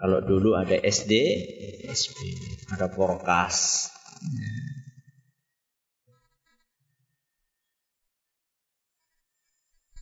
Kalau 0.00 0.24
dulu 0.24 0.56
ada 0.56 0.80
SD, 0.80 1.12
SP, 1.92 2.16
ada 2.72 2.88
porkas. 2.88 3.90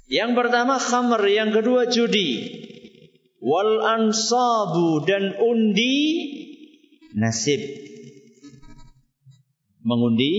Yang 0.08 0.30
pertama 0.34 0.80
khamr, 0.80 1.20
yang 1.28 1.52
kedua 1.52 1.88
judi. 1.92 2.48
Wal 3.38 3.84
ansabu 3.84 5.04
dan 5.04 5.36
undi 5.36 5.96
nasib. 7.14 7.60
Mengundi 9.84 10.32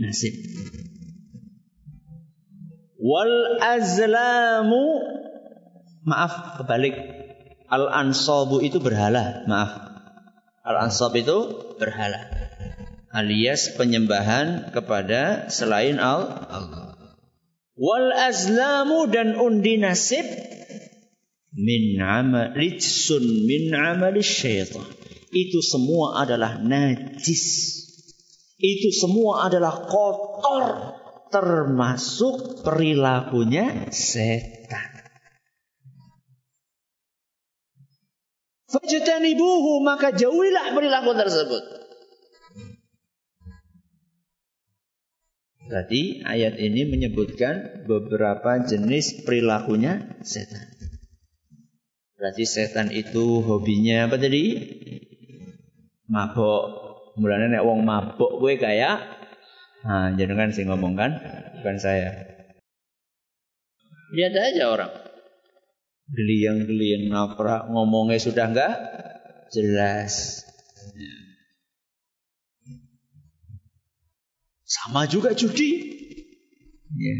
nasib. 0.00 0.34
Wal 2.98 3.62
azlamu 3.62 5.02
maaf 6.08 6.58
kebalik 6.62 7.18
Al-ansabu 7.68 8.64
itu 8.64 8.80
berhala, 8.80 9.44
maaf. 9.44 9.76
Al-ansab 10.64 11.12
itu 11.20 11.68
berhala. 11.76 12.24
Alias 13.12 13.76
penyembahan 13.76 14.72
kepada 14.72 15.52
selain 15.52 16.00
Allah. 16.00 16.87
Wal 17.78 18.10
azlamu 18.10 19.06
dan 19.06 19.38
undi 19.38 19.78
nasib 19.78 20.26
min 21.54 22.02
amal 22.02 22.58
min 23.46 23.62
amali 23.70 24.22
syaitan. 24.22 24.82
Itu 25.30 25.62
semua 25.62 26.26
adalah 26.26 26.58
najis. 26.58 27.78
Itu 28.58 28.90
semua 28.90 29.46
adalah 29.46 29.86
kotor 29.86 30.64
termasuk 31.30 32.66
perilakunya 32.66 33.86
setan. 33.94 34.90
Fajtanibuhu 38.68 39.80
maka 39.86 40.10
jauhilah 40.12 40.74
perilaku 40.74 41.14
tersebut. 41.14 41.77
Berarti 45.68 46.24
ayat 46.24 46.56
ini 46.56 46.88
menyebutkan 46.88 47.84
beberapa 47.84 48.64
jenis 48.64 49.20
perilakunya 49.28 50.16
setan. 50.24 50.64
Berarti 52.16 52.44
setan 52.48 52.88
itu 52.88 53.44
hobinya 53.44 54.08
apa 54.08 54.16
tadi? 54.16 54.56
Mabok. 56.08 56.88
Mulanya 57.20 57.58
nek 57.58 57.66
wong 57.66 57.82
mabok 57.82 58.40
gue 58.40 58.56
kayak 58.56 59.20
nah 59.78 60.10
jangan 60.14 60.50
sih 60.50 60.66
ngomong 60.66 60.98
kan, 60.98 61.18
bukan 61.60 61.76
saya. 61.78 62.10
Lihat 64.14 64.34
aja 64.34 64.64
orang 64.72 64.92
geliang-geliang 66.08 67.12
naprak 67.12 67.68
ngomongnya 67.68 68.16
sudah 68.16 68.48
enggak 68.48 68.74
jelas. 69.52 70.44
Sama 74.78 75.10
juga 75.10 75.34
judi. 75.34 75.70
Ya. 76.94 77.18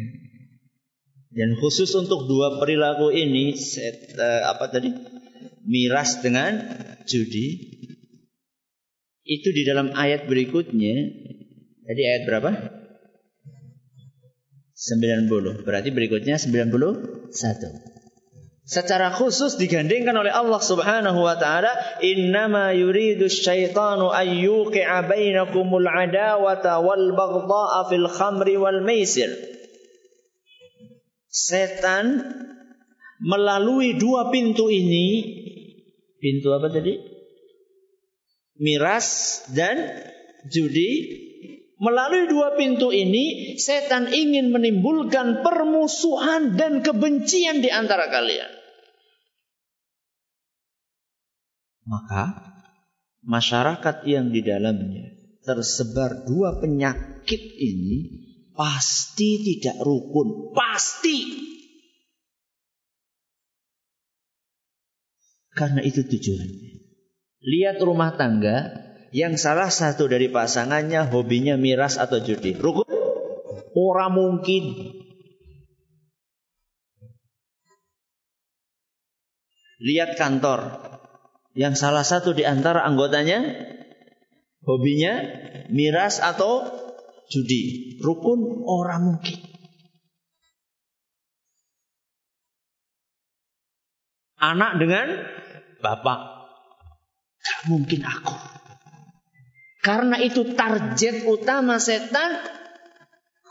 Dan 1.28 1.58
khusus 1.60 1.90
untuk 1.98 2.30
dua 2.30 2.56
perilaku 2.62 3.10
ini, 3.12 3.58
set, 3.58 4.14
uh, 4.16 4.54
apa 4.54 4.70
tadi? 4.70 4.94
Miras 5.66 6.22
dengan 6.24 6.56
judi. 7.04 7.76
Itu 9.28 9.52
di 9.52 9.66
dalam 9.68 9.92
ayat 9.92 10.24
berikutnya. 10.24 10.96
Jadi 11.88 12.02
ayat 12.04 12.22
berapa? 12.24 12.50
90. 14.78 15.66
Berarti 15.66 15.90
berikutnya 15.90 16.38
91 16.38 17.97
secara 18.68 19.08
khusus 19.16 19.56
digandengkan 19.56 20.12
oleh 20.12 20.28
Allah 20.28 20.60
Subhanahu 20.60 21.24
wa 21.24 21.40
taala 21.40 21.72
innama 22.04 22.76
yuridu 22.76 23.24
syaitanu 23.32 24.12
ayyuqi'a 24.12 25.08
bainakumul 25.08 25.88
adawata 25.88 26.84
wal 26.84 27.16
baghdha'a 27.16 27.88
fil 27.88 28.08
khamri 28.12 28.60
wal 28.60 28.84
maisir. 28.84 29.32
Setan 31.32 32.28
melalui 33.24 33.96
dua 33.96 34.28
pintu 34.28 34.68
ini 34.68 35.24
pintu 36.20 36.52
apa 36.52 36.68
tadi? 36.68 36.92
Miras 38.60 39.08
dan 39.48 39.96
judi. 40.44 41.24
Melalui 41.78 42.26
dua 42.26 42.58
pintu 42.58 42.90
ini, 42.90 43.54
setan 43.54 44.10
ingin 44.10 44.50
menimbulkan 44.50 45.46
permusuhan 45.46 46.58
dan 46.58 46.82
kebencian 46.82 47.62
di 47.62 47.70
antara 47.70 48.10
kalian. 48.10 48.57
Maka 51.88 52.52
masyarakat 53.24 54.04
yang 54.04 54.28
di 54.28 54.44
dalamnya 54.44 55.08
tersebar 55.40 56.28
dua 56.28 56.60
penyakit 56.60 57.40
ini 57.56 58.28
pasti 58.52 59.40
tidak 59.40 59.80
rukun, 59.80 60.52
pasti. 60.52 61.48
Karena 65.56 65.80
itu 65.80 66.04
tujuannya. 66.04 66.70
Lihat 67.40 67.80
rumah 67.80 68.20
tangga 68.20 68.84
yang 69.16 69.40
salah 69.40 69.72
satu 69.72 70.12
dari 70.12 70.28
pasangannya 70.28 71.08
hobinya 71.08 71.56
miras 71.56 71.96
atau 71.96 72.20
judi. 72.20 72.52
Rukun? 72.52 72.84
Orang 73.72 74.12
mungkin. 74.12 74.92
Lihat 79.78 80.18
kantor 80.18 80.60
yang 81.58 81.74
salah 81.74 82.06
satu 82.06 82.38
di 82.38 82.46
antara 82.46 82.86
anggotanya 82.86 83.42
hobinya 84.62 85.26
miras 85.74 86.22
atau 86.22 86.62
judi. 87.26 87.98
Rukun 87.98 88.62
orang 88.62 89.02
mungkin. 89.10 89.38
Anak 94.38 94.78
dengan 94.78 95.06
bapak. 95.82 96.20
Gak 97.42 97.60
mungkin 97.66 98.06
aku. 98.06 98.38
Karena 99.82 100.14
itu 100.22 100.54
target 100.54 101.26
utama 101.26 101.82
setan 101.82 102.38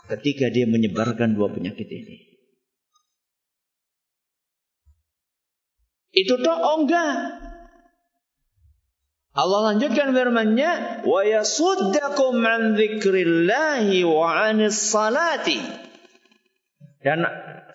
ketika 0.08 0.48
dia 0.48 0.64
menyebarkan 0.64 1.36
dua 1.36 1.52
penyakit 1.52 1.84
ini. 1.84 2.16
Itu 6.08 6.40
toh 6.40 6.56
oh 6.56 6.88
enggak. 6.88 7.48
Allah 9.38 9.70
lanjutkan 9.70 10.10
firman-Nya, 10.10 11.06
"Wa 11.06 11.22
yasuddakum 11.22 12.42
an 12.42 12.74
dzikrillahi 12.74 14.02
wa 14.02 14.34
'anis 14.34 14.74
salati." 14.90 15.62
Dan 16.98 17.22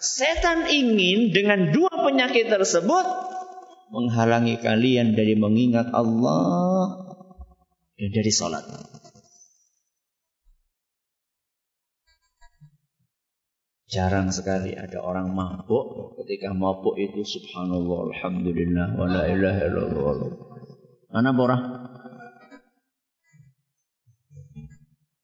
setan 0.04 0.68
ingin 0.68 1.32
dengan 1.32 1.72
dua 1.72 2.04
penyakit 2.04 2.52
tersebut 2.52 3.08
menghalangi 3.96 4.60
kalian 4.60 5.16
dari 5.16 5.40
mengingat 5.40 5.88
Allah 5.96 7.16
dan 7.96 8.10
dari 8.12 8.32
salat. 8.36 8.68
Jarang 13.88 14.34
sekali 14.34 14.74
ada 14.74 15.06
orang 15.06 15.32
mabuk 15.38 16.18
ketika 16.20 16.50
mabuk 16.52 16.98
itu 16.98 17.22
subhanallah 17.22 18.10
alhamdulillah 18.10 18.98
wa 18.98 19.06
la 19.06 19.30
ilaha 19.30 19.62
illallah. 19.70 20.16
Mana 21.14 21.30
borah? 21.30 21.62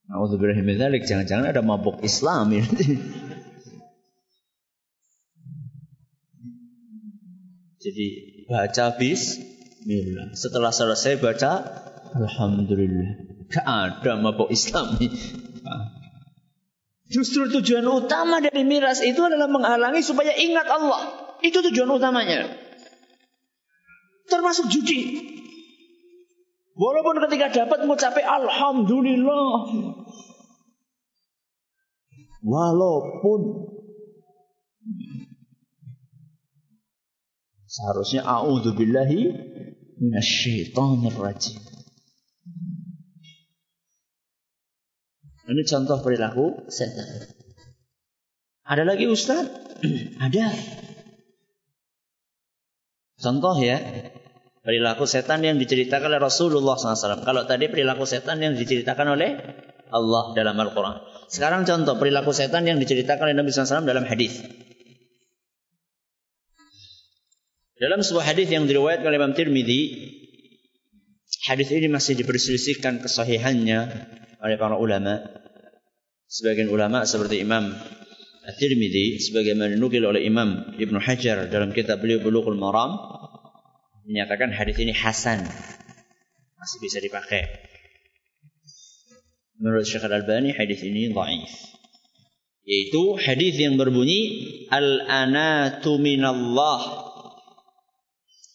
Nauzubillah 0.09 0.61
min 0.61 0.77
dzalik, 0.77 1.09
jangan-jangan 1.09 1.49
ada 1.49 1.65
mabuk 1.65 2.05
Islam 2.05 2.53
ini. 2.53 2.65
Jadi 7.81 8.07
baca 8.45 8.85
bismillah. 9.01 10.37
Setelah 10.37 10.69
selesai 10.69 11.17
baca 11.17 11.65
alhamdulillah. 12.13 13.25
Gak 13.49 13.65
ada 13.65 14.13
mabuk 14.21 14.53
Islam. 14.53 14.93
Justru 17.09 17.49
tujuan 17.49 17.89
utama 17.89 18.37
dari 18.45 18.61
miras 18.61 19.01
itu 19.01 19.25
adalah 19.25 19.49
menghalangi 19.49 20.05
supaya 20.05 20.37
ingat 20.37 20.69
Allah. 20.69 21.33
Itu 21.41 21.65
tujuan 21.65 21.89
utamanya. 21.89 22.45
Termasuk 24.29 24.69
judi. 24.69 25.25
Walaupun 26.79 27.19
ketika 27.27 27.51
dapat 27.51 27.83
mengucapkan 27.83 28.23
Alhamdulillah. 28.23 29.67
Walaupun 32.39 33.41
seharusnya 37.67 38.23
a'udzubillahi 38.23 39.21
minasyaitonir 39.99 41.19
rajim. 41.19 41.59
Ini 45.49 45.61
contoh 45.67 45.99
perilaku 45.99 46.71
setan. 46.71 47.35
Ada 48.63 48.87
lagi 48.87 49.09
Ustaz? 49.09 49.49
Ada. 50.25 50.53
Contoh 53.19 53.57
ya, 53.59 53.81
perilaku 54.63 55.07
setan 55.07 55.43
yang 55.43 55.55
diceritakan 55.57 56.11
oleh 56.11 56.21
Rasulullah 56.21 56.75
SAW. 56.75 57.23
Kalau 57.23 57.43
tadi 57.47 57.71
perilaku 57.71 58.03
setan 58.03 58.43
yang 58.43 58.55
diceritakan 58.55 59.15
oleh 59.15 59.29
Allah 59.89 60.23
dalam 60.37 60.55
Al-Quran. 60.57 61.01
Sekarang 61.29 61.65
contoh 61.65 61.97
perilaku 61.97 62.33
setan 62.33 62.65
yang 62.65 62.77
diceritakan 62.77 63.31
oleh 63.31 63.35
Nabi 63.37 63.49
SAW 63.49 63.85
dalam 63.85 64.05
hadis. 64.05 64.41
Dalam 67.79 68.03
sebuah 68.03 68.35
hadis 68.35 68.51
yang 68.51 68.67
diriwayatkan 68.67 69.07
oleh 69.07 69.19
Imam 69.23 69.31
Tirmidzi, 69.31 69.81
hadis 71.47 71.71
ini 71.71 71.87
masih 71.87 72.19
diperselisihkan 72.19 72.99
kesahihannya 72.99 73.79
oleh 74.43 74.57
para 74.59 74.75
ulama. 74.75 75.23
Sebagian 76.29 76.69
ulama 76.69 77.07
seperti 77.07 77.41
Imam 77.41 77.71
At-Tirmidzi 78.45 79.31
sebagaimana 79.31 79.73
dinukil 79.73 80.05
oleh 80.05 80.25
Imam 80.27 80.75
Ibn 80.75 80.95
Hajar 81.01 81.49
dalam 81.49 81.73
kitab 81.73 82.01
beliau 82.01 82.21
Bulughul 82.21 82.57
Maram 82.57 83.18
menyatakan 84.07 84.53
hadis 84.53 84.77
ini 84.79 84.93
hasan. 84.95 85.43
Masih 86.59 86.79
bisa 86.83 86.99
dipakai. 86.99 87.47
Menurut 89.59 89.83
Syekh 89.83 90.07
Al-Albani 90.07 90.55
hadis 90.55 90.79
ini 90.83 91.11
dhaif. 91.11 91.51
Yaitu 92.63 93.17
hadis 93.19 93.59
yang 93.59 93.75
berbunyi 93.75 94.45
al-anatu 94.69 95.99
minallah. 95.99 97.09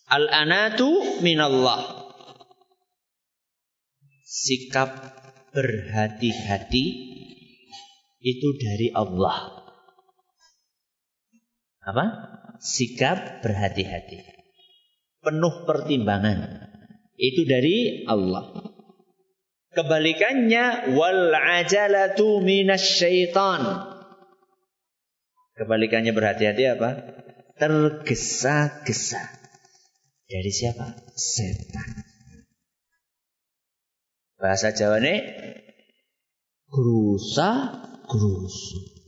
Al-anatu 0.09 1.20
minallah. 1.20 2.09
Sikap 4.24 4.90
berhati-hati 5.52 6.85
itu 8.24 8.48
dari 8.61 8.88
Allah. 8.92 9.64
Apa? 11.85 12.04
Sikap 12.61 13.44
berhati-hati. 13.44 14.34
Penuh 15.24 15.64
pertimbangan. 15.64 16.68
Itu 17.16 17.48
dari 17.48 18.04
Allah. 18.04 18.74
Kebalikannya 19.74 20.94
wal 20.94 21.34
ajalatu 21.34 22.44
minasyaitan. 22.44 23.62
Kebalikannya 25.58 26.12
berhati-hati 26.14 26.64
apa? 26.78 26.90
Tergesa-gesa. 27.58 29.22
Dari 30.28 30.50
siapa? 30.50 30.94
Setan. 31.14 32.04
Bahasa 34.38 34.74
Jawa 34.74 34.98
ini 35.00 35.14
gerusa 36.68 37.50
gerusu. 38.10 39.04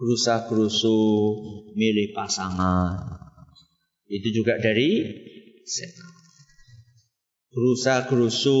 Gerusa 0.00 0.48
gerusu 0.48 0.96
milih 1.76 2.16
pasangan. 2.16 3.20
Itu 4.08 4.32
juga 4.32 4.56
dari 4.56 5.04
setan. 5.68 6.08
Gerusa 7.52 8.08
gerusu 8.08 8.60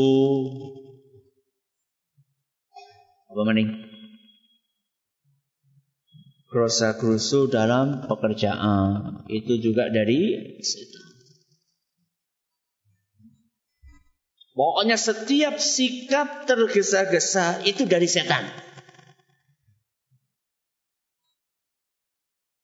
apa 3.32 3.42
maning? 3.48 3.72
Gerusa 6.52 7.00
gerusu 7.00 7.48
dalam 7.48 8.04
pekerjaan 8.04 9.24
itu 9.32 9.56
juga 9.64 9.88
dari 9.88 10.52
setan. 10.60 11.08
Pokoknya 14.52 15.00
setiap 15.00 15.56
sikap 15.56 16.44
tergesa-gesa 16.44 17.64
itu 17.64 17.88
dari 17.88 18.04
setan. 18.04 18.44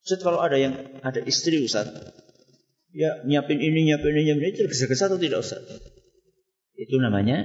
Ustaz 0.06 0.22
kalau 0.22 0.38
ada 0.38 0.54
yang 0.54 0.70
ada 1.02 1.18
istri 1.26 1.58
Ustaz, 1.66 1.90
ya 2.94 3.26
nyiapin 3.26 3.58
ini, 3.58 3.90
nyiapin 3.90 4.14
ini, 4.14 4.30
nyiapin 4.30 4.54
ini, 4.54 4.54
tergesa-gesa 4.54 5.10
atau 5.10 5.18
tidak 5.18 5.42
Ustaz? 5.42 5.66
Itu 6.78 7.02
namanya 7.02 7.42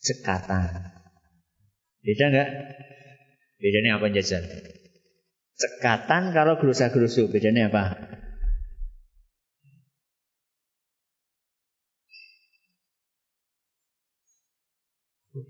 cekatan. 0.00 0.96
Beda 2.00 2.24
nggak? 2.32 2.48
Bedanya 3.60 4.00
apa 4.00 4.08
jajan? 4.16 4.48
Cekatan 5.60 6.32
kalau 6.32 6.56
gerusa-gerusu, 6.56 7.28
bedanya 7.28 7.68
apa? 7.68 8.00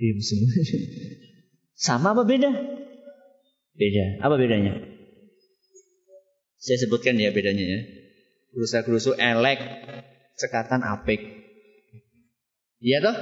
Sama 1.78 2.10
apa 2.10 2.26
beda? 2.26 2.50
Beda. 3.78 4.04
Apa 4.26 4.34
bedanya? 4.34 4.95
Saya 6.66 6.82
sebutkan 6.82 7.14
ya 7.14 7.30
bedanya 7.30 7.62
ya. 7.62 7.80
Gerusa-gerusu 8.50 9.14
elek, 9.14 9.62
cekatan 10.34 10.82
apik. 10.82 11.22
Iya 12.82 13.06
toh? 13.06 13.16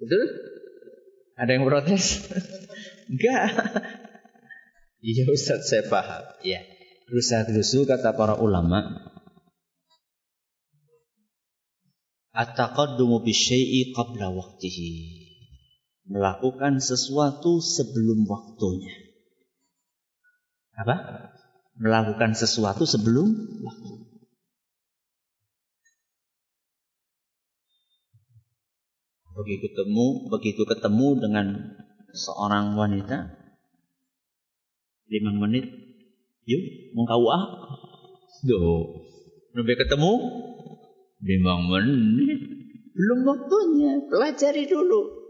Betul? 0.00 0.24
Ada 1.36 1.50
yang 1.52 1.68
protes? 1.68 2.24
Enggak. 3.12 3.44
Iya 5.04 5.28
Ustaz 5.28 5.68
saya 5.68 5.84
paham. 5.84 6.24
Iya. 6.40 6.64
Gerusa-gerusu 7.12 7.84
kata 7.84 8.16
para 8.16 8.40
ulama 8.40 9.12
At-taqaddumu 12.36 13.20
bisyai'i 13.20 13.92
qabla 13.92 14.32
waktihi. 14.32 14.92
Melakukan 16.08 16.80
sesuatu 16.80 17.60
sebelum 17.64 18.28
waktunya. 18.28 18.92
Apa? 20.76 20.96
Melakukan 21.76 22.32
sesuatu 22.32 22.88
sebelum 22.88 23.28
waktu. 23.64 23.92
Begitu 29.36 29.68
ketemu, 29.68 30.06
begitu 30.32 30.62
ketemu 30.64 31.08
dengan 31.20 31.46
seorang 32.16 32.72
wanita, 32.72 33.36
lima 35.12 35.32
menit, 35.44 35.68
yuk, 36.48 36.62
mau 36.96 37.04
kau 37.04 37.28
ah? 37.28 37.44
Duh, 38.48 39.04
sampai 39.52 39.76
ketemu, 39.76 40.12
Lima 41.22 41.56
menit. 41.64 42.40
Belum 42.92 43.18
waktunya. 43.24 44.04
Pelajari 44.08 44.68
dulu. 44.68 45.26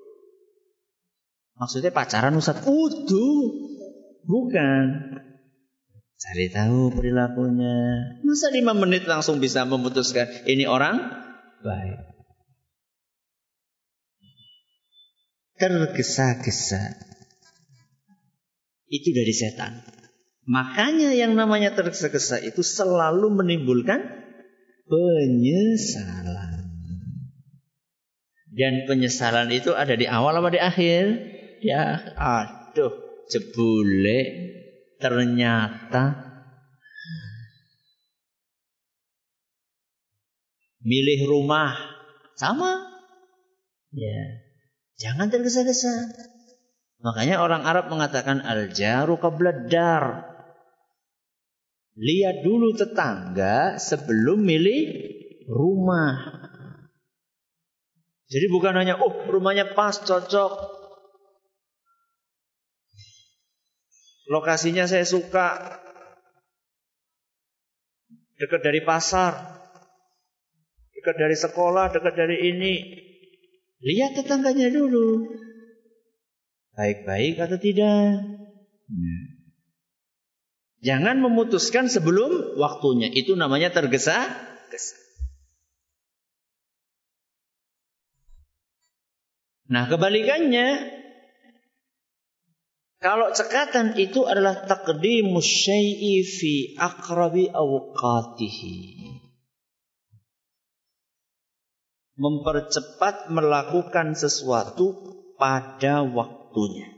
Maksudnya 1.56 1.94
pacaran 1.94 2.34
Ustaz? 2.36 2.62
Udu. 2.66 3.30
Bukan. 4.26 4.84
Cari 6.16 6.48
tahu 6.48 6.96
perilakunya. 6.96 7.76
Masa 8.24 8.48
lima 8.48 8.72
menit 8.72 9.04
langsung 9.04 9.36
bisa 9.36 9.68
memutuskan 9.68 10.24
ini 10.48 10.64
orang 10.64 10.96
baik. 11.60 12.00
Tergesa-gesa. 15.60 16.96
Itu 18.88 19.12
dari 19.12 19.34
setan. 19.36 19.84
Makanya 20.48 21.12
yang 21.12 21.36
namanya 21.36 21.76
tergesa-gesa 21.76 22.40
itu 22.40 22.64
selalu 22.64 23.36
menimbulkan 23.36 24.00
penyesalan. 24.88 26.64
Dan 28.56 28.88
penyesalan 28.88 29.52
itu 29.52 29.76
ada 29.76 29.92
di 29.92 30.08
awal 30.08 30.40
apa 30.40 30.48
di 30.48 30.60
akhir? 30.64 31.02
Ya, 31.60 32.08
aduh, 32.16 32.94
jebule 33.28 34.55
ternyata 34.96 36.26
milih 40.86 41.26
rumah 41.26 41.74
sama. 42.38 42.86
Ya. 43.90 44.46
Jangan 44.96 45.28
tergesa-gesa. 45.28 46.14
Makanya 47.02 47.44
orang 47.44 47.66
Arab 47.66 47.92
mengatakan 47.92 48.40
al-jaru 48.40 49.20
qabladar. 49.20 50.32
Lihat 51.96 52.44
dulu 52.44 52.76
tetangga 52.76 53.80
sebelum 53.80 54.44
milih 54.44 54.84
rumah. 55.48 56.44
Jadi 58.26 58.46
bukan 58.50 58.74
hanya, 58.76 58.98
oh 59.00 59.12
rumahnya 59.28 59.72
pas, 59.72 59.96
cocok. 60.02 60.75
Lokasinya 64.26 64.90
saya 64.90 65.06
suka. 65.06 65.78
Dekat 68.36 68.60
dari 68.60 68.82
pasar. 68.82 69.32
Dekat 70.92 71.16
dari 71.16 71.36
sekolah, 71.38 71.94
dekat 71.94 72.14
dari 72.18 72.36
ini. 72.50 72.74
Lihat 73.80 74.18
tetangganya 74.18 74.68
dulu. 74.72 75.30
Baik-baik 76.76 77.40
atau 77.40 77.56
tidak. 77.56 78.20
Hmm. 78.86 79.22
Jangan 80.84 81.18
memutuskan 81.22 81.88
sebelum 81.88 82.58
waktunya. 82.60 83.08
Itu 83.08 83.38
namanya 83.38 83.72
tergesa-gesa. 83.72 84.96
Nah 89.66 89.90
kebalikannya, 89.90 90.68
kalau 93.06 93.30
cekatan 93.30 93.94
itu 94.02 94.26
adalah 94.26 94.66
takdimus 94.66 95.46
syai'i 95.46 96.26
fi 96.26 96.74
akrabi 96.74 97.46
awqatihi. 97.54 99.06
Mempercepat 102.18 103.30
melakukan 103.30 104.18
sesuatu 104.18 105.06
pada 105.38 106.02
waktunya. 106.02 106.90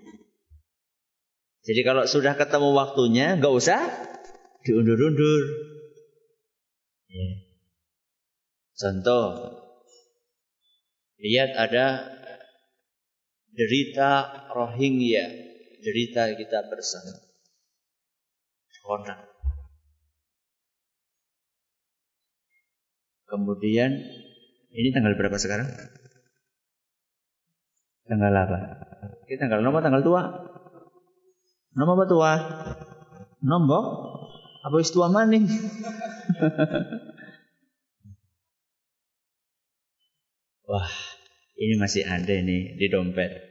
Jadi 1.69 1.81
kalau 1.85 2.09
sudah 2.09 2.41
ketemu 2.41 2.73
waktunya, 2.73 3.37
nggak 3.37 3.53
usah 3.53 3.77
diundur-undur. 4.65 5.45
Ya. 7.13 7.29
Contoh, 8.81 9.29
lihat 11.21 11.53
ada 11.53 12.17
derita 13.53 14.13
Rohingya, 14.57 15.48
derita 15.83 16.35
kita 16.35 16.67
bersama. 16.71 17.15
Konan. 18.83 19.21
Kemudian 23.29 23.93
ini 24.73 24.89
tanggal 24.97 25.13
berapa 25.13 25.37
sekarang? 25.37 25.69
Tanggal 28.09 28.33
apa? 28.33 28.59
Kita 29.29 29.45
tanggal 29.45 29.61
nomor 29.61 29.85
tanggal 29.85 30.01
tua. 30.01 30.49
Nomor 31.77 32.01
apa 32.01 32.07
tua? 32.09 32.33
Nombok? 33.45 33.85
Apa 34.65 34.81
istiwa 34.81 35.13
maning? 35.13 35.45
Wah, 40.69 40.93
ini 41.57 41.81
masih 41.81 42.05
ada 42.05 42.33
ini 42.33 42.77
di 42.77 42.93
dompet. 42.93 43.48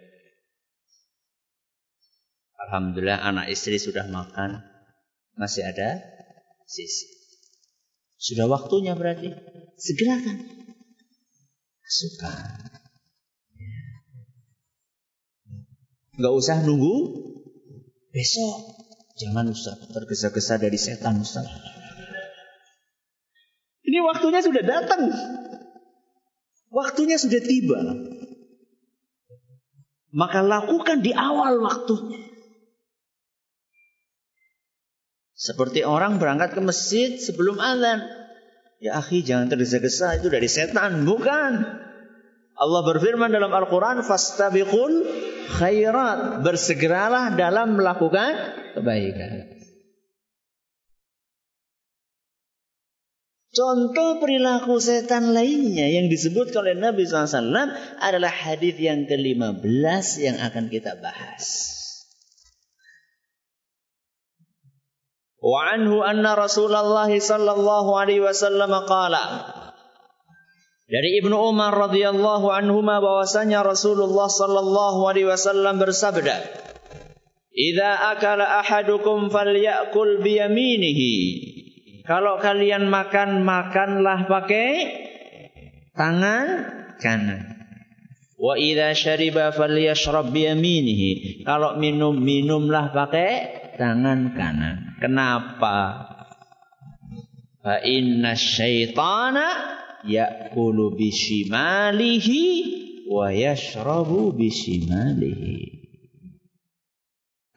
Alhamdulillah 2.67 3.23
anak 3.23 3.47
istri 3.47 3.79
sudah 3.79 4.03
makan. 4.11 4.59
Masih 5.39 5.63
ada 5.63 6.03
sisi. 6.67 7.07
Sudah 8.19 8.51
waktunya 8.51 8.91
berarti. 8.91 9.31
Segerakan. 9.79 10.43
Suka. 11.87 12.33
Gak 16.19 16.33
usah 16.35 16.59
nunggu 16.67 17.23
besok. 18.11 18.83
Jangan 19.15 19.47
usah 19.47 19.79
tergesa-gesa 19.95 20.59
dari 20.59 20.75
setan 20.75 21.23
Ustaz. 21.23 21.47
Ini 23.87 24.03
waktunya 24.03 24.43
sudah 24.43 24.63
datang. 24.67 25.07
Waktunya 26.67 27.15
sudah 27.15 27.39
tiba. 27.39 27.79
Maka 30.11 30.43
lakukan 30.43 30.99
di 30.99 31.15
awal 31.15 31.63
waktunya. 31.63 32.26
Seperti 35.47 35.87
orang 35.87 36.19
berangkat 36.19 36.59
ke 36.59 36.61
masjid 36.61 37.15
sebelum 37.15 37.55
azan. 37.55 38.03
Ya 38.83 38.99
akhi 38.99 39.23
jangan 39.23 39.47
tergesa-gesa 39.47 40.19
itu 40.19 40.27
dari 40.27 40.51
setan. 40.51 41.07
Bukan. 41.07 41.51
Allah 42.59 42.81
berfirman 42.83 43.31
dalam 43.31 43.55
Al-Quran. 43.55 44.03
Fastabiqul 44.03 45.07
khairat. 45.55 46.43
Bersegeralah 46.43 47.39
dalam 47.39 47.79
melakukan 47.79 48.35
kebaikan. 48.75 49.55
Contoh 53.55 54.19
perilaku 54.19 54.83
setan 54.83 55.31
lainnya 55.31 55.87
yang 55.87 56.11
disebut 56.11 56.51
oleh 56.59 56.75
Nabi 56.75 57.07
SAW 57.07 57.71
adalah 58.03 58.29
hadis 58.29 58.75
yang 58.75 59.07
ke-15 59.07 60.05
yang 60.19 60.37
akan 60.43 60.67
kita 60.67 60.99
bahas. 60.99 61.76
Wa 65.37 65.73
anhu 65.73 66.01
anna 66.01 66.33
Rasulullah 66.33 67.09
sallallahu 67.09 67.89
alaihi 67.93 68.25
wasallam 68.25 68.73
qala 68.89 69.23
dari 70.87 71.19
Ibnu 71.19 71.35
Umar 71.35 71.75
radhiyallahu 71.75 72.47
anhu 72.47 72.79
bahwasanya 72.81 73.61
Rasulullah 73.61 74.31
sallallahu 74.31 75.03
alaihi 75.05 75.29
wasallam 75.29 75.77
bersabda 75.77 76.41
Idza 77.53 77.91
akala 78.13 78.61
ahadukum 78.61 79.29
falyakul 79.29 80.21
biyaminihi 80.25 81.15
kalau 82.07 82.39
kalian 82.39 82.87
makan, 82.87 83.43
makanlah 83.43 84.31
pakai 84.31 84.71
tangan 85.91 86.47
kanan. 87.03 87.43
Wa 88.39 88.55
idza 88.55 88.95
syariba 88.95 89.51
falyashrab 89.51 90.31
biyaminihi. 90.31 91.43
Kalau 91.43 91.75
minum, 91.75 92.15
minumlah 92.15 92.95
pakai 92.95 93.31
tangan 93.75 94.31
kanan. 94.39 94.86
Kenapa? 94.97 95.77
Fa 97.61 97.75
inna 97.85 98.33
syaitana 98.33 99.47
ya'kulu 100.01 100.97
bishimalihi 100.97 102.43
wa 103.05 103.29
yashrabu 103.29 104.33
bishimalihi. 104.33 105.77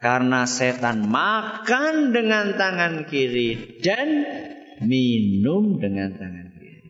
Karena 0.00 0.48
setan 0.48 1.04
makan 1.04 2.16
dengan 2.16 2.56
tangan 2.56 3.04
kiri 3.04 3.80
dan 3.84 4.24
minum 4.80 5.76
dengan 5.76 6.16
tangan 6.16 6.56
kiri. 6.56 6.88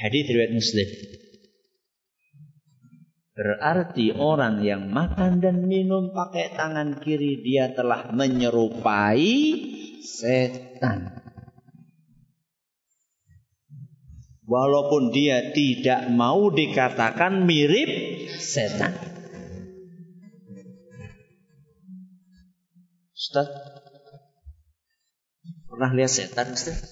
Hadis 0.00 0.24
riwayat 0.32 0.52
Muslim. 0.56 0.88
Berarti 3.32 4.12
orang 4.12 4.60
yang 4.60 4.92
makan 4.92 5.40
dan 5.40 5.64
minum 5.64 6.12
pakai 6.12 6.52
tangan 6.52 7.00
kiri 7.00 7.40
dia 7.40 7.72
telah 7.72 8.12
menyerupai 8.12 9.32
setan. 10.04 11.16
Walaupun 14.44 15.16
dia 15.16 15.48
tidak 15.56 16.12
mau 16.12 16.52
dikatakan 16.52 17.48
mirip 17.48 17.88
setan. 18.36 18.92
Ustaz, 23.16 23.48
pernah 25.72 25.88
lihat 25.96 26.12
setan 26.12 26.52
Ustaz? 26.52 26.84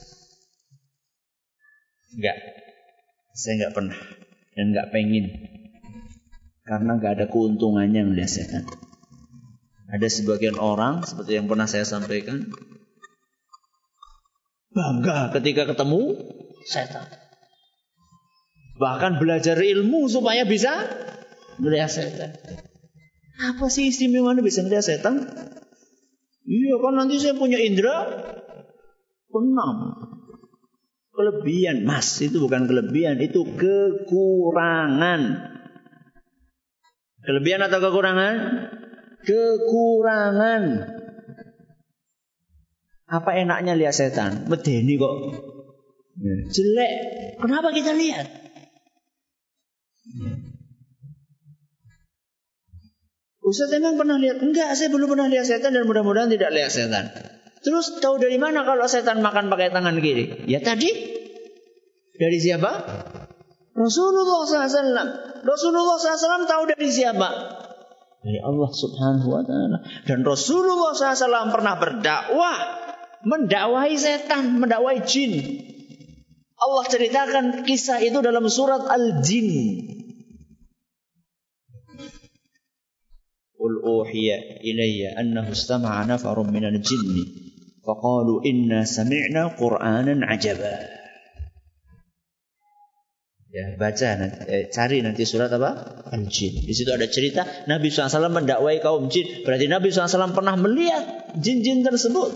Enggak. 2.17 2.39
Saya 3.37 3.53
enggak 3.61 3.75
pernah 3.77 3.99
dan 4.57 4.65
enggak 4.73 4.89
pengen. 4.89 5.50
Karena 6.71 6.95
enggak 6.95 7.19
ada 7.19 7.27
keuntungannya 7.27 8.15
melihat 8.15 8.31
setan. 8.31 8.63
Ada 9.91 10.07
sebagian 10.07 10.55
orang 10.55 11.03
seperti 11.03 11.35
yang 11.35 11.51
pernah 11.51 11.67
saya 11.67 11.83
sampaikan 11.83 12.47
bangga 14.71 15.35
ketika 15.35 15.67
ketemu 15.67 16.15
setan. 16.63 17.11
Bahkan 18.79 19.19
belajar 19.19 19.59
ilmu 19.59 20.07
supaya 20.07 20.47
bisa 20.47 20.87
melihat 21.59 21.91
setan. 21.91 22.39
Apa 23.51 23.67
sih 23.67 23.91
istimewanya 23.91 24.39
bisa 24.39 24.63
melihat 24.63 24.87
setan? 24.87 25.27
Iya 26.47 26.79
kan 26.79 26.95
nanti 26.95 27.19
saya 27.19 27.35
punya 27.35 27.59
indera 27.59 28.07
enam. 29.35 30.07
Kelebihan, 31.11 31.83
mas 31.83 32.17
itu 32.23 32.39
bukan 32.39 32.71
kelebihan, 32.71 33.19
itu 33.19 33.43
kekurangan. 33.59 35.21
Kelebihan 37.21 37.61
atau 37.69 37.79
kekurangan? 37.85 38.35
Kekurangan. 39.25 40.63
Apa 43.11 43.31
enaknya 43.37 43.75
lihat 43.75 43.93
setan? 43.93 44.47
Medeni 44.47 44.95
kok. 44.97 45.15
Jelek. 46.55 46.93
Kenapa 47.43 47.75
kita 47.75 47.93
lihat? 47.93 48.27
Ustaz 53.41 53.75
emang 53.75 53.99
pernah 53.99 54.15
lihat? 54.15 54.39
Enggak, 54.39 54.79
saya 54.79 54.95
belum 54.95 55.11
pernah 55.11 55.27
lihat 55.27 55.43
setan 55.43 55.75
dan 55.75 55.83
mudah-mudahan 55.89 56.31
tidak 56.31 56.55
lihat 56.55 56.71
setan. 56.71 57.11
Terus 57.61 57.99
tahu 57.99 58.23
dari 58.23 58.39
mana 58.39 58.65
kalau 58.65 58.87
setan 58.87 59.21
makan 59.21 59.51
pakai 59.51 59.75
tangan 59.75 59.99
kiri? 59.99 60.47
Ya 60.47 60.63
tadi. 60.63 60.89
Dari 62.15 62.39
siapa? 62.39 62.71
Rasulullah 63.81 64.45
SAW. 64.45 65.09
Rasulullah 65.41 65.97
SAW 65.97 66.45
tahu 66.45 66.63
dari 66.69 66.89
siapa? 66.93 67.29
Dari 68.21 68.37
Allah 68.45 68.69
Subhanahu 68.69 69.29
wa 69.33 69.43
taala. 69.49 69.81
Dan 70.05 70.21
Rasulullah 70.21 70.93
SAW 70.93 71.49
pernah 71.49 71.81
berdakwah 71.81 72.57
mendakwahi 73.25 73.97
setan, 73.97 74.61
mendakwahi 74.61 75.01
jin. 75.09 75.33
Allah 76.61 76.85
ceritakan 76.93 77.65
kisah 77.65 78.05
itu 78.05 78.21
dalam 78.21 78.45
surat 78.53 78.85
Al-Jin. 78.85 79.49
Qul 83.57 83.75
uhiya 83.81 84.61
ilayya 84.61 85.17
annahu 85.21 85.57
istama'a 85.57 86.05
nafarun 86.05 86.53
minal 86.53 86.77
jinni 86.85 87.25
faqalu 87.81 88.45
inna 88.45 88.85
sami'na 88.85 89.57
qur'anan 89.57 90.21
ajaba. 90.29 91.00
Ya, 93.51 93.75
baca 93.75 94.09
nanti, 94.15 94.39
eh, 94.47 94.65
cari 94.71 95.03
nanti 95.03 95.27
surat 95.27 95.51
apa? 95.51 96.03
Al-Jin. 96.15 96.63
Di 96.63 96.71
situ 96.71 96.87
ada 96.95 97.11
cerita 97.11 97.43
Nabi 97.67 97.91
SAW 97.91 98.31
mendakwai 98.31 98.79
kaum 98.79 99.11
jin. 99.11 99.43
Berarti 99.43 99.67
Nabi 99.67 99.91
SAW 99.91 100.31
pernah 100.31 100.55
melihat 100.55 101.35
jin-jin 101.35 101.83
tersebut 101.83 102.31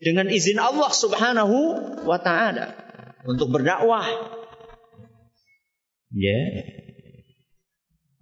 dengan 0.00 0.32
izin 0.32 0.56
Allah 0.56 0.88
Subhanahu 0.88 1.56
wa 2.08 2.18
taala 2.24 2.72
untuk 3.28 3.52
berdakwah. 3.52 4.08
Ya. 6.16 6.40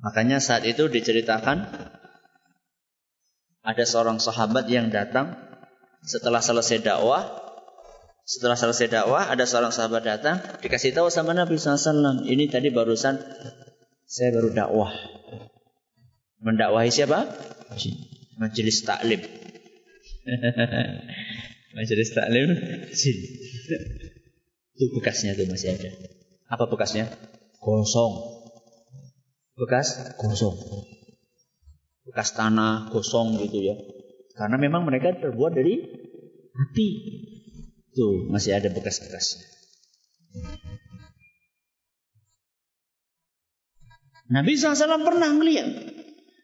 Makanya 0.02 0.42
saat 0.42 0.66
itu 0.66 0.90
diceritakan 0.90 1.70
ada 3.62 3.84
seorang 3.86 4.18
sahabat 4.18 4.66
yang 4.66 4.90
datang 4.90 5.38
setelah 6.02 6.42
selesai 6.42 6.82
dakwah 6.82 7.45
setelah 8.26 8.58
selesai 8.58 8.90
dakwah, 8.90 9.30
ada 9.30 9.46
seorang 9.46 9.70
sahabat 9.70 10.02
datang, 10.02 10.42
dikasih 10.58 10.90
tahu 10.90 11.14
sama 11.14 11.30
Nabi 11.30 11.54
SAW. 11.62 12.26
Ini 12.26 12.50
tadi 12.50 12.74
barusan 12.74 13.22
saya 14.02 14.34
baru 14.34 14.50
dakwah. 14.50 14.90
Mendakwahi 16.42 16.90
siapa? 16.90 17.22
Majelis 18.42 18.82
taklim. 18.82 19.22
Majelis 21.78 22.10
taklim 22.18 22.50
jin. 22.90 23.18
Itu 24.74 24.84
bekasnya 24.98 25.38
tuh 25.38 25.46
masih 25.46 25.78
ada. 25.78 25.94
Apa 26.50 26.66
bekasnya? 26.66 27.06
Gosong. 27.62 28.42
Bekas 29.54 30.18
gosong. 30.18 30.58
Bekas 32.10 32.34
tanah 32.34 32.90
gosong 32.90 33.38
gitu 33.38 33.62
ya. 33.62 33.78
Karena 34.34 34.58
memang 34.58 34.82
mereka 34.82 35.14
terbuat 35.14 35.54
dari 35.54 35.78
api. 36.52 36.88
Tuh, 37.96 38.28
masih 38.28 38.52
ada 38.52 38.68
bekas-bekasnya. 38.68 39.56
Nabi 44.28 44.52
SAW 44.58 45.00
pernah 45.06 45.32
melihat. 45.32 45.70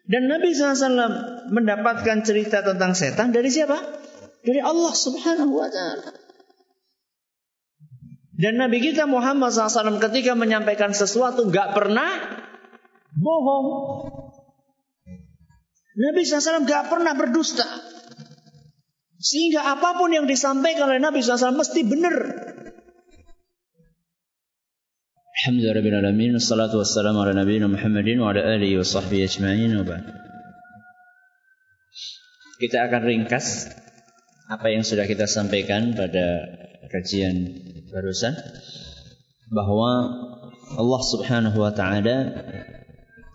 Dan 0.09 0.33
Nabi 0.33 0.57
SAW 0.57 1.53
mendapatkan 1.53 2.25
cerita 2.25 2.65
tentang 2.65 2.97
setan 2.97 3.37
dari 3.37 3.53
siapa? 3.53 3.77
Dari 4.43 4.59
Allah 4.65 4.95
Subhanahu 4.97 5.53
wa 5.53 5.69
Ta'ala. 5.69 6.11
Dan 8.33 8.59
Nabi 8.59 8.83
kita 8.83 9.07
Muhammad 9.07 9.55
SAW 9.55 10.03
ketika 10.03 10.35
menyampaikan 10.35 10.91
sesuatu 10.91 11.47
nggak 11.47 11.77
pernah 11.77 12.11
bohong. 13.15 13.69
Nabi 15.93 16.25
SAW 16.25 16.65
nggak 16.65 16.91
pernah 16.91 17.13
berdusta. 17.15 17.69
Sehingga 19.23 19.63
apa 19.63 19.95
pun 19.95 20.11
yang 20.11 20.27
disampaikan 20.27 20.91
oleh 20.91 20.99
Nabi 20.99 21.23
SAW 21.23 21.55
mesti 21.55 21.87
benar. 21.87 22.17
Alhamdulillah 25.43 26.07
alamin 26.07 26.39
wassalatu 26.39 26.83
wassalamu 26.83 27.23
ala 27.23 27.35
nabiyina 27.35 27.71
Muhammadin 27.71 28.19
wa 28.19 28.35
ala 28.35 28.47
alihi 28.59 28.79
wa 28.79 28.87
sahbihi 28.87 29.27
ajma'in 29.27 29.75
Kita 32.63 32.79
akan 32.87 33.03
ringkas 33.03 33.71
apa 34.47 34.71
yang 34.71 34.87
sudah 34.87 35.07
kita 35.07 35.27
sampaikan 35.27 35.99
pada 35.99 36.47
kajian 36.91 37.59
barusan 37.91 38.39
bahwa 39.51 39.91
Allah 40.79 41.03
Subhanahu 41.03 41.59
wa 41.59 41.75
taala 41.75 42.39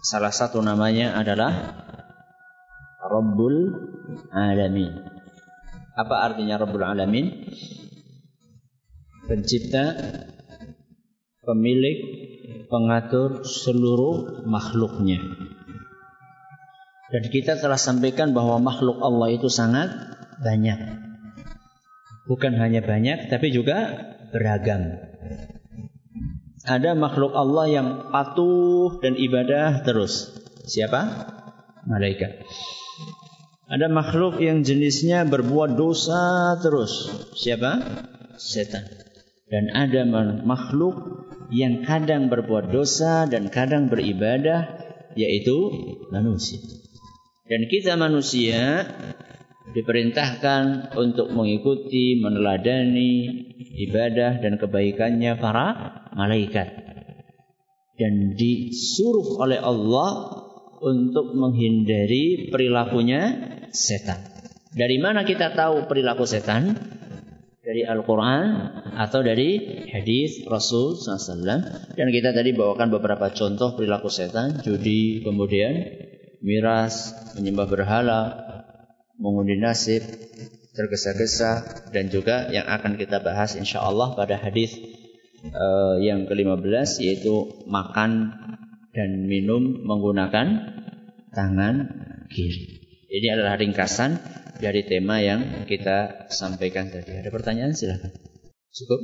salah 0.04 0.32
satu 0.32 0.64
namanya 0.64 1.16
adalah 1.16 1.52
Rabbul 3.04 3.56
Alamin. 4.32 5.17
Apa 5.98 6.30
artinya 6.30 6.62
Rabbul 6.62 6.86
Alamin? 6.86 7.50
Pencipta, 9.26 9.98
pemilik, 11.42 11.98
pengatur 12.70 13.42
seluruh 13.42 14.46
makhluknya. 14.46 15.18
Dan 17.10 17.24
kita 17.34 17.58
telah 17.58 17.82
sampaikan 17.82 18.38
bahwa 18.38 18.62
makhluk 18.62 19.02
Allah 19.02 19.34
itu 19.34 19.50
sangat 19.50 19.90
banyak. 20.38 20.78
Bukan 22.30 22.54
hanya 22.62 22.86
banyak, 22.86 23.32
tapi 23.34 23.50
juga 23.50 23.98
beragam. 24.30 25.02
Ada 26.68 26.94
makhluk 26.94 27.32
Allah 27.34 27.66
yang 27.72 27.88
patuh 28.12 29.00
dan 29.00 29.16
ibadah 29.16 29.82
terus. 29.88 30.36
Siapa? 30.68 31.32
Malaikat. 31.88 32.44
Ada 33.68 33.92
makhluk 33.92 34.40
yang 34.40 34.64
jenisnya 34.64 35.28
berbuat 35.28 35.76
dosa 35.76 36.56
terus. 36.64 37.12
Siapa? 37.36 37.84
Setan. 38.40 38.88
Dan 39.52 39.76
ada 39.76 40.08
makhluk 40.48 41.28
yang 41.52 41.84
kadang 41.84 42.32
berbuat 42.32 42.72
dosa 42.72 43.28
dan 43.28 43.52
kadang 43.52 43.92
beribadah 43.92 44.72
yaitu 45.20 45.56
manusia. 46.16 46.64
Dan 47.48 47.68
kita 47.68 48.00
manusia 48.00 48.88
diperintahkan 49.76 50.96
untuk 50.96 51.36
mengikuti, 51.36 52.24
meneladani 52.24 53.44
ibadah 53.84 54.40
dan 54.40 54.56
kebaikannya 54.56 55.36
para 55.44 55.68
malaikat. 56.16 56.72
Dan 58.00 58.32
disuruh 58.40 59.44
oleh 59.44 59.60
Allah 59.60 60.47
untuk 60.82 61.34
menghindari 61.34 62.50
perilakunya 62.54 63.22
setan. 63.74 64.22
Dari 64.78 65.02
mana 65.02 65.26
kita 65.26 65.58
tahu 65.58 65.90
perilaku 65.90 66.30
setan? 66.30 66.78
Dari 67.68 67.84
Al-Quran 67.84 68.44
atau 68.96 69.20
dari 69.20 69.60
hadis 69.92 70.48
Rasul 70.48 70.96
SAW. 70.96 71.44
Dan 72.00 72.08
kita 72.16 72.32
tadi 72.32 72.56
bawakan 72.56 72.94
beberapa 72.94 73.28
contoh 73.36 73.76
perilaku 73.76 74.08
setan. 74.08 74.64
Judi, 74.64 75.20
kemudian 75.20 75.76
miras, 76.40 77.12
menyembah 77.36 77.68
berhala, 77.68 78.22
mengundi 79.20 79.60
nasib, 79.60 80.00
tergesa-gesa. 80.80 81.84
Dan 81.92 82.08
juga 82.08 82.48
yang 82.54 82.72
akan 82.72 82.96
kita 82.96 83.20
bahas 83.20 83.60
insya 83.60 83.84
Allah 83.84 84.16
pada 84.16 84.40
hadis 84.40 84.72
uh, 85.52 86.00
yang 86.00 86.24
ke-15 86.26 87.04
yaitu 87.04 87.66
makan 87.68 88.32
dan 88.98 89.30
minum 89.30 89.86
menggunakan 89.86 90.74
tangan 91.30 91.76
kiri. 92.34 92.82
Ini 93.14 93.38
adalah 93.38 93.62
ringkasan 93.62 94.18
dari 94.58 94.82
tema 94.90 95.22
yang 95.22 95.70
kita 95.70 96.28
sampaikan 96.34 96.90
tadi. 96.90 97.14
Ada 97.14 97.30
pertanyaan 97.30 97.78
silakan. 97.78 98.10
Cukup. 98.74 99.02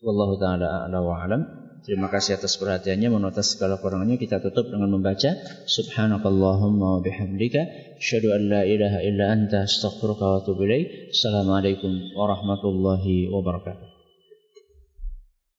Wallahu 0.00 0.40
taala 0.40 0.88
a'la 0.88 0.98
wa 1.04 1.20
alam. 1.20 1.42
Terima 1.84 2.08
kasih 2.08 2.40
atas 2.40 2.56
perhatiannya. 2.58 3.08
Menurut 3.12 3.38
segala 3.44 3.78
kurangnya 3.78 4.16
kita 4.18 4.40
tutup 4.42 4.68
dengan 4.72 4.92
membaca 4.92 5.36
Subhanakallahumma 5.68 6.98
wa 6.98 7.00
bihamdika 7.04 7.62
asyhadu 8.00 8.34
an 8.34 8.42
la 8.48 8.62
ilaha 8.64 8.98
illa 9.04 9.24
anta 9.32 9.64
astaghfiruka 9.68 10.24
wa 10.24 10.36
atubu 10.42 10.66
ilaik. 10.66 11.14
Assalamualaikum 11.14 12.12
warahmatullahi 12.16 13.30
wabarakatuh. 13.30 13.87